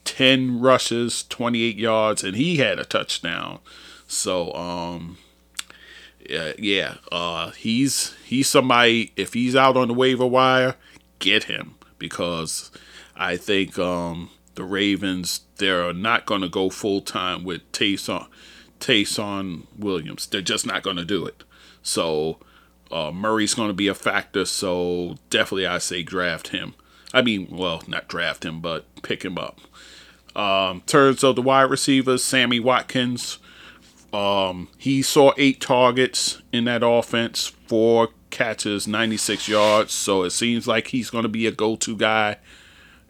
10 0.03 0.59
rushes, 0.59 1.23
28 1.23 1.77
yards, 1.77 2.23
and 2.23 2.35
he 2.35 2.57
had 2.57 2.79
a 2.79 2.83
touchdown. 2.83 3.59
So, 4.07 4.51
um, 4.53 5.17
yeah, 6.27 6.53
yeah 6.57 6.95
uh, 7.11 7.51
he's 7.51 8.15
he's 8.25 8.49
somebody. 8.49 9.13
If 9.15 9.33
he's 9.33 9.55
out 9.55 9.77
on 9.77 9.89
the 9.89 9.93
waiver 9.93 10.25
wire, 10.25 10.75
get 11.19 11.45
him 11.45 11.75
because 11.99 12.71
I 13.15 13.37
think 13.37 13.77
um, 13.77 14.31
the 14.55 14.63
Ravens 14.63 15.41
they're 15.57 15.93
not 15.93 16.25
going 16.25 16.41
to 16.41 16.49
go 16.49 16.69
full 16.69 17.01
time 17.01 17.43
with 17.43 17.71
Ty'Son 17.71 18.25
Ty'Son 18.81 19.67
Williams. 19.77 20.25
They're 20.25 20.41
just 20.41 20.65
not 20.65 20.83
going 20.83 20.97
to 20.97 21.05
do 21.05 21.25
it. 21.25 21.43
So 21.81 22.37
uh, 22.91 23.11
Murray's 23.11 23.53
going 23.53 23.69
to 23.69 23.73
be 23.73 23.87
a 23.87 23.95
factor. 23.95 24.43
So 24.43 25.15
definitely, 25.29 25.67
I 25.67 25.77
say 25.77 26.03
draft 26.03 26.49
him. 26.49 26.73
I 27.13 27.21
mean, 27.21 27.47
well, 27.49 27.83
not 27.87 28.07
draft 28.07 28.43
him, 28.43 28.59
but 28.59 28.85
pick 29.01 29.23
him 29.23 29.37
up. 29.37 29.59
Um, 30.35 30.81
of 30.93 31.35
the 31.35 31.41
wide 31.41 31.69
receivers, 31.69 32.23
Sammy 32.23 32.59
Watkins. 32.59 33.39
Um, 34.13 34.69
he 34.77 35.01
saw 35.01 35.33
eight 35.37 35.61
targets 35.61 36.41
in 36.51 36.65
that 36.65 36.83
offense, 36.83 37.47
four 37.67 38.09
catches, 38.29 38.87
96 38.87 39.47
yards. 39.47 39.93
So 39.93 40.23
it 40.23 40.31
seems 40.31 40.67
like 40.67 40.87
he's 40.87 41.09
going 41.09 41.23
to 41.23 41.29
be 41.29 41.47
a 41.47 41.51
go 41.51 41.75
to 41.77 41.95
guy 41.95 42.37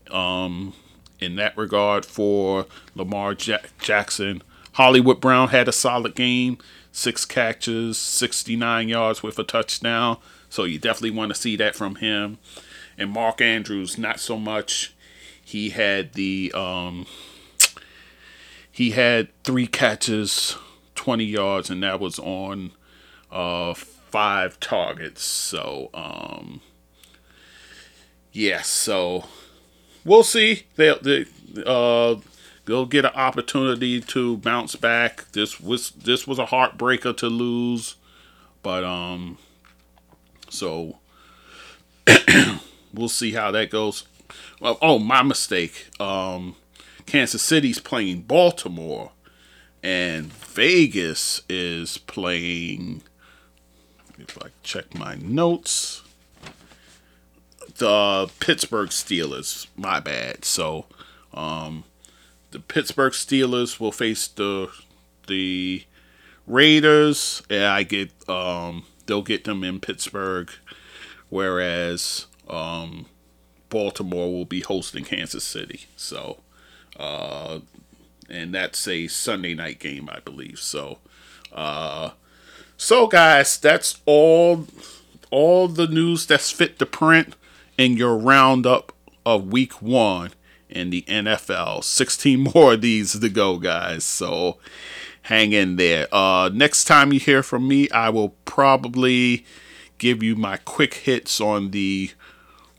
um, 0.09 0.73
in 1.19 1.35
that 1.37 1.57
regard 1.57 2.05
for 2.05 2.65
Lamar 2.95 3.35
Jackson. 3.35 4.43
Hollywood 4.73 5.19
Brown 5.19 5.49
had 5.49 5.67
a 5.67 5.71
solid 5.73 6.15
game 6.15 6.57
six 6.91 7.25
catches, 7.25 7.97
69 7.97 8.89
yards 8.89 9.23
with 9.23 9.39
a 9.39 9.43
touchdown. 9.43 10.17
So 10.49 10.65
you 10.65 10.77
definitely 10.77 11.11
want 11.11 11.33
to 11.33 11.39
see 11.39 11.55
that 11.55 11.75
from 11.75 11.95
him. 11.95 12.37
And 12.97 13.11
Mark 13.11 13.41
Andrews, 13.41 13.97
not 13.97 14.19
so 14.19 14.37
much. 14.37 14.93
He 15.43 15.69
had 15.69 16.13
the 16.13 16.51
um, 16.53 17.05
he 18.71 18.91
had 18.91 19.29
three 19.43 19.67
catches, 19.67 20.57
20 20.95 21.23
yards, 21.23 21.69
and 21.69 21.83
that 21.83 21.99
was 21.99 22.19
on 22.19 22.71
uh, 23.31 23.73
five 23.73 24.59
targets. 24.59 25.23
So, 25.23 25.89
um, 25.93 26.61
yeah, 28.31 28.61
so 28.61 29.25
we'll 30.05 30.23
see. 30.23 30.63
They, 30.75 30.95
they, 31.01 31.25
uh, 31.65 32.15
they'll 32.65 32.85
get 32.85 33.05
an 33.05 33.11
opportunity 33.13 34.01
to 34.01 34.37
bounce 34.37 34.75
back. 34.75 35.31
This 35.31 35.59
was 35.59 35.91
this 35.91 36.27
was 36.27 36.39
a 36.39 36.45
heartbreaker 36.45 37.15
to 37.17 37.27
lose, 37.27 37.95
but 38.63 38.83
um, 38.83 39.37
so 40.49 40.97
we'll 42.93 43.09
see 43.09 43.31
how 43.31 43.51
that 43.51 43.69
goes. 43.69 44.05
Well, 44.59 44.77
oh, 44.81 44.99
my 44.99 45.23
mistake. 45.23 45.87
Um, 45.99 46.55
Kansas 47.05 47.41
City's 47.41 47.79
playing 47.79 48.21
Baltimore, 48.21 49.11
and 49.83 50.31
Vegas 50.31 51.41
is 51.49 51.97
playing. 51.97 53.03
If 54.17 54.37
I 54.37 54.49
check 54.61 54.93
my 54.93 55.15
notes, 55.15 56.03
the 57.77 58.29
Pittsburgh 58.39 58.89
Steelers. 58.89 59.67
My 59.75 59.99
bad. 59.99 60.45
So, 60.45 60.85
um, 61.33 61.83
the 62.51 62.59
Pittsburgh 62.59 63.13
Steelers 63.13 63.79
will 63.79 63.91
face 63.91 64.27
the 64.27 64.69
the 65.27 65.85
Raiders, 66.45 67.41
and 67.49 67.63
I 67.63 67.83
get 67.83 68.11
um, 68.29 68.85
they'll 69.05 69.21
get 69.21 69.45
them 69.45 69.63
in 69.63 69.79
Pittsburgh, 69.79 70.51
whereas 71.29 72.27
um, 72.49 73.05
Baltimore 73.69 74.31
will 74.31 74.45
be 74.45 74.59
hosting 74.61 75.05
Kansas 75.05 75.43
City. 75.43 75.85
So, 75.95 76.39
uh, 76.99 77.59
and 78.29 78.53
that's 78.53 78.87
a 78.87 79.07
Sunday 79.07 79.53
night 79.53 79.79
game, 79.79 80.09
I 80.11 80.19
believe. 80.19 80.59
So, 80.59 80.99
uh, 81.53 82.11
so 82.75 83.07
guys, 83.07 83.57
that's 83.57 84.01
all 84.05 84.67
all 85.29 85.69
the 85.69 85.87
news 85.87 86.25
that's 86.25 86.51
fit 86.51 86.77
to 86.79 86.85
print 86.85 87.35
in 87.77 87.95
your 87.95 88.17
roundup 88.17 88.91
of 89.25 89.47
Week 89.47 89.81
One 89.81 90.31
in 90.71 90.89
the 90.89 91.03
NFL. 91.03 91.83
16 91.83 92.39
more 92.53 92.73
of 92.73 92.81
these 92.81 93.19
to 93.19 93.29
go, 93.29 93.57
guys. 93.57 94.03
So 94.03 94.57
hang 95.23 95.53
in 95.53 95.75
there. 95.75 96.07
Uh, 96.13 96.49
next 96.53 96.85
time 96.85 97.13
you 97.13 97.19
hear 97.19 97.43
from 97.43 97.67
me, 97.67 97.89
I 97.91 98.09
will 98.09 98.29
probably 98.45 99.45
give 99.97 100.23
you 100.23 100.35
my 100.35 100.57
quick 100.57 100.95
hits 100.95 101.39
on 101.39 101.71
the 101.71 102.11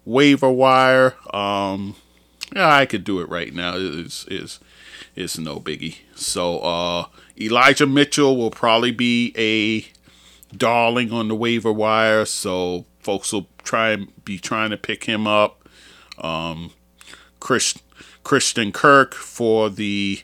waiver 0.05 0.51
wire. 0.51 1.14
Um, 1.32 1.97
yeah, 2.55 2.74
I 2.74 2.86
could 2.86 3.05
do 3.05 3.20
it 3.20 3.28
right 3.28 3.55
now. 3.55 3.74
It's, 3.76 4.26
it's, 4.28 4.61
it's 5.14 5.38
no 5.38 5.61
biggie. 5.61 5.99
So 6.14 6.59
uh, 6.61 7.07
Elijah 7.40 7.86
Mitchell 7.86 8.36
will 8.36 8.51
probably 8.51 8.90
be 8.90 9.32
a 9.36 9.86
darling 10.57 11.12
on 11.12 11.28
the 11.28 11.34
waiver 11.34 11.72
wire. 11.72 12.24
So 12.24 12.86
folks 13.01 13.32
will 13.32 13.49
try 13.62 13.90
and 13.90 14.24
be 14.24 14.38
trying 14.38 14.70
to 14.70 14.76
pick 14.76 15.05
him 15.05 15.26
up. 15.26 15.68
Um, 16.18 16.72
Chris, 17.43 17.76
Christian 18.22 18.70
Kirk 18.70 19.14
for 19.14 19.68
the 19.68 20.20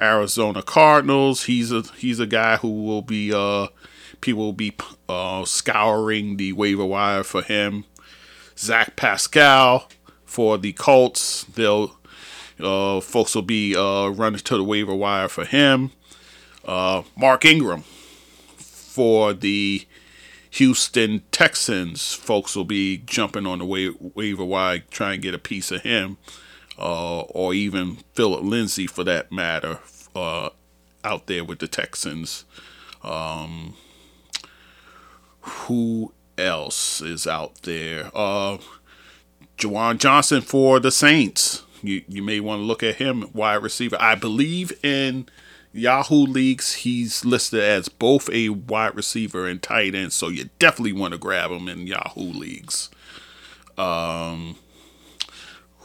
Arizona 0.00 0.62
Cardinals. 0.62 1.44
He's 1.44 1.70
a 1.70 1.82
he's 1.98 2.18
a 2.18 2.26
guy 2.26 2.56
who 2.56 2.82
will 2.82 3.02
be 3.02 3.34
uh 3.34 3.66
people 4.22 4.44
will 4.44 4.52
be 4.54 4.72
uh, 5.06 5.44
scouring 5.44 6.38
the 6.38 6.54
waiver 6.54 6.86
wire 6.86 7.22
for 7.22 7.42
him. 7.42 7.84
Zach 8.56 8.96
Pascal 8.96 9.90
for 10.24 10.56
the 10.56 10.72
Colts. 10.72 11.44
They'll 11.44 11.98
uh, 12.58 13.02
folks 13.02 13.34
will 13.34 13.42
be 13.42 13.76
uh, 13.76 14.08
running 14.08 14.40
to 14.40 14.56
the 14.56 14.64
waiver 14.64 14.94
wire 14.94 15.28
for 15.28 15.44
him. 15.44 15.90
Uh, 16.64 17.02
Mark 17.14 17.44
Ingram 17.44 17.82
for 18.56 19.34
the 19.34 19.84
Houston 20.52 21.24
Texans. 21.30 22.14
Folks 22.14 22.56
will 22.56 22.64
be 22.64 22.96
jumping 23.04 23.46
on 23.46 23.58
the 23.58 23.66
wa- 23.66 24.10
waiver 24.14 24.44
wire, 24.44 24.78
trying 24.90 25.20
to 25.20 25.22
get 25.22 25.34
a 25.34 25.38
piece 25.38 25.70
of 25.70 25.82
him 25.82 26.16
uh, 26.78 27.20
or 27.20 27.54
even 27.54 27.98
Phillip 28.14 28.42
Lindsay 28.42 28.86
for 28.86 29.04
that 29.04 29.30
matter, 29.32 29.78
uh, 30.14 30.50
out 31.02 31.26
there 31.26 31.44
with 31.44 31.58
the 31.58 31.68
Texans. 31.68 32.44
Um, 33.02 33.74
who 35.40 36.12
else 36.38 37.00
is 37.00 37.26
out 37.26 37.62
there? 37.62 38.10
Uh, 38.14 38.58
Juwan 39.58 39.98
Johnson 39.98 40.40
for 40.40 40.80
the 40.80 40.90
Saints. 40.90 41.62
You 41.82 42.02
you 42.08 42.22
may 42.22 42.40
want 42.40 42.60
to 42.60 42.64
look 42.64 42.82
at 42.82 42.96
him, 42.96 43.30
wide 43.34 43.62
receiver. 43.62 43.96
I 44.00 44.14
believe 44.14 44.72
in 44.82 45.28
Yahoo 45.74 46.24
leagues, 46.24 46.74
he's 46.74 47.24
listed 47.24 47.60
as 47.60 47.88
both 47.88 48.30
a 48.32 48.48
wide 48.48 48.94
receiver 48.94 49.46
and 49.46 49.60
tight 49.60 49.94
end, 49.94 50.12
so 50.12 50.28
you 50.28 50.48
definitely 50.58 50.92
want 50.92 51.12
to 51.12 51.18
grab 51.18 51.50
him 51.50 51.68
in 51.68 51.86
Yahoo 51.86 52.32
leagues. 52.32 52.90
Um, 53.76 54.56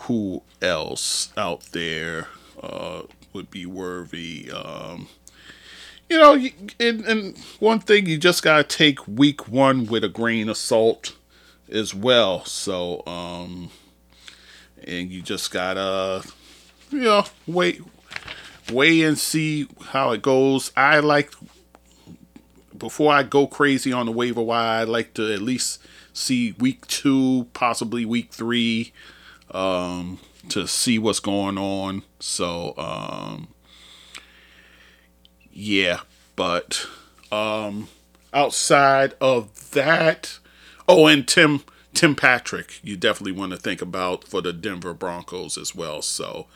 who 0.09 0.41
else 0.59 1.31
out 1.37 1.61
there 1.71 2.27
uh, 2.63 3.03
would 3.31 3.51
be 3.51 3.67
worthy? 3.67 4.51
Um, 4.51 5.07
you 6.09 6.17
know, 6.17 6.33
and, 6.79 7.05
and 7.05 7.37
one 7.59 7.79
thing 7.79 8.07
you 8.07 8.17
just 8.17 8.41
gotta 8.41 8.63
take 8.63 9.07
week 9.07 9.47
one 9.47 9.85
with 9.85 10.03
a 10.03 10.09
grain 10.09 10.49
of 10.49 10.57
salt 10.57 11.15
as 11.71 11.93
well. 11.93 12.43
So, 12.45 13.03
um, 13.05 13.69
and 14.83 15.11
you 15.11 15.21
just 15.21 15.51
gotta, 15.51 16.27
you 16.89 17.01
know, 17.01 17.25
wait, 17.45 17.79
wait 18.71 19.03
and 19.03 19.15
see 19.15 19.67
how 19.89 20.09
it 20.09 20.23
goes. 20.23 20.71
I 20.75 21.01
like 21.01 21.31
before 22.75 23.13
I 23.13 23.21
go 23.21 23.45
crazy 23.45 23.93
on 23.93 24.07
the 24.07 24.11
waiver 24.11 24.41
wire. 24.41 24.81
I 24.81 24.83
like 24.85 25.13
to 25.13 25.31
at 25.31 25.43
least 25.43 25.79
see 26.13 26.53
week 26.53 26.87
two, 26.87 27.45
possibly 27.53 28.05
week 28.05 28.33
three 28.33 28.91
um, 29.51 30.19
to 30.49 30.67
see 30.67 30.99
what's 30.99 31.19
going 31.19 31.57
on. 31.57 32.03
So, 32.19 32.73
um, 32.77 33.49
yeah, 35.51 36.01
but 36.35 36.85
um, 37.31 37.89
outside 38.33 39.13
of 39.19 39.71
that, 39.71 40.39
oh, 40.87 41.07
and 41.07 41.27
Tim 41.27 41.63
Tim 41.93 42.15
Patrick, 42.15 42.79
you 42.83 42.95
definitely 42.95 43.31
want 43.31 43.51
to 43.51 43.57
think 43.57 43.81
about 43.81 44.23
for 44.23 44.41
the 44.41 44.53
Denver 44.53 44.93
Broncos 44.93 45.57
as 45.57 45.75
well. 45.75 46.01
So, 46.01 46.47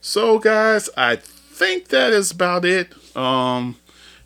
so 0.00 0.38
guys, 0.38 0.88
I 0.96 1.16
think 1.16 1.88
that 1.88 2.12
is 2.12 2.30
about 2.30 2.64
it. 2.64 2.92
Um, 3.16 3.76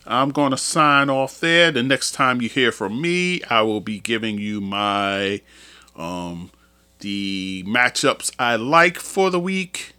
I'm 0.05 0.31
going 0.31 0.51
to 0.51 0.57
sign 0.57 1.09
off 1.09 1.39
there. 1.39 1.69
The 1.71 1.83
next 1.83 2.13
time 2.13 2.41
you 2.41 2.47
hear 2.49 2.71
from 2.71 3.01
me, 3.01 3.43
I 3.49 3.61
will 3.61 3.81
be 3.81 3.99
giving 3.99 4.39
you 4.39 4.61
my 4.61 5.41
um, 5.97 6.49
the 6.99 7.63
matchups 7.67 8.31
I 8.39 8.55
like 8.55 8.97
for 8.97 9.29
the 9.29 9.39
week, 9.39 9.93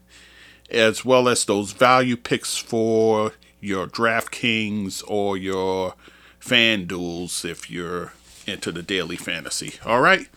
as 0.71 1.05
well 1.05 1.29
as 1.29 1.45
those 1.45 1.73
value 1.73 2.17
picks 2.17 2.57
for 2.57 3.33
your 3.61 3.87
DraftKings 3.87 5.03
or 5.07 5.37
your 5.37 5.95
FanDuels 6.41 7.45
if 7.45 7.71
you're 7.71 8.13
into 8.47 8.73
the 8.73 8.83
daily 8.83 9.17
fantasy. 9.17 9.75
All 9.85 10.01
right. 10.01 10.29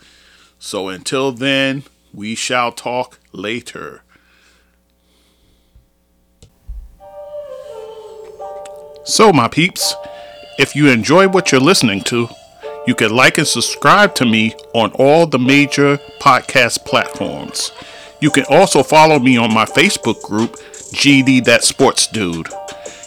So 0.58 0.88
until 0.88 1.32
then, 1.32 1.84
we 2.12 2.34
shall 2.34 2.72
talk 2.72 3.18
later. 3.32 4.02
So, 9.04 9.32
my 9.32 9.48
peeps, 9.48 9.94
if 10.58 10.76
you 10.76 10.88
enjoy 10.88 11.26
what 11.26 11.50
you're 11.50 11.60
listening 11.60 12.02
to, 12.04 12.28
you 12.86 12.94
can 12.94 13.14
like 13.14 13.38
and 13.38 13.46
subscribe 13.46 14.14
to 14.16 14.24
me 14.24 14.54
on 14.74 14.90
all 14.92 15.26
the 15.26 15.38
major 15.38 15.98
podcast 16.20 16.84
platforms. 16.84 17.72
You 18.20 18.30
can 18.30 18.44
also 18.48 18.82
follow 18.82 19.18
me 19.18 19.36
on 19.36 19.52
my 19.52 19.64
Facebook 19.64 20.22
group, 20.22 20.56
GD 20.92 21.44
That 21.44 21.64
Sports 21.64 22.06
Dude. 22.06 22.48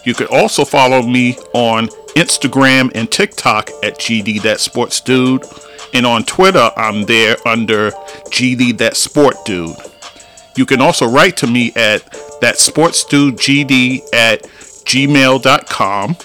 You 0.06 0.14
can 0.14 0.28
also 0.28 0.66
follow 0.66 1.02
me 1.02 1.36
on 1.54 1.88
Instagram 2.16 2.92
and 2.96 3.12
TikTok 3.12 3.70
at 3.84 4.00
GD 4.00 4.42
That 4.44 4.60
Sports 4.60 5.02
Dude. 5.02 5.44
And 5.94 6.06
on 6.06 6.24
Twitter, 6.24 6.70
I'm 6.78 7.04
there 7.04 7.38
under 7.46 7.92
GD 8.32 8.78
That 8.78 8.96
Sport 8.98 9.36
Dude. 9.46 9.76
You 10.56 10.66
can 10.66 10.82
also 10.82 11.06
write 11.06 11.38
to 11.38 11.48
me 11.48 11.74
at 11.76 12.02
that 12.42 12.58
sports 12.58 13.04
dude 13.04 13.36
GD 13.36 14.02
at 14.14 14.44
gmail.com. 14.86 16.18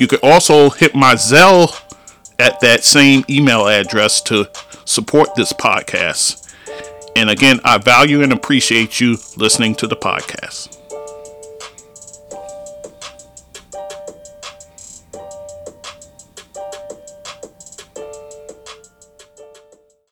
You 0.00 0.06
can 0.06 0.18
also 0.22 0.70
hit 0.70 0.94
my 0.94 1.14
Zelle 1.14 1.68
at 2.38 2.60
that 2.60 2.84
same 2.84 3.24
email 3.28 3.66
address 3.66 4.20
to 4.22 4.48
support 4.84 5.34
this 5.34 5.52
podcast. 5.52 6.44
And 7.16 7.30
again, 7.30 7.60
I 7.64 7.78
value 7.78 8.22
and 8.22 8.32
appreciate 8.32 9.00
you 9.00 9.18
listening 9.36 9.74
to 9.76 9.86
the 9.86 9.96
podcast. 9.96 10.77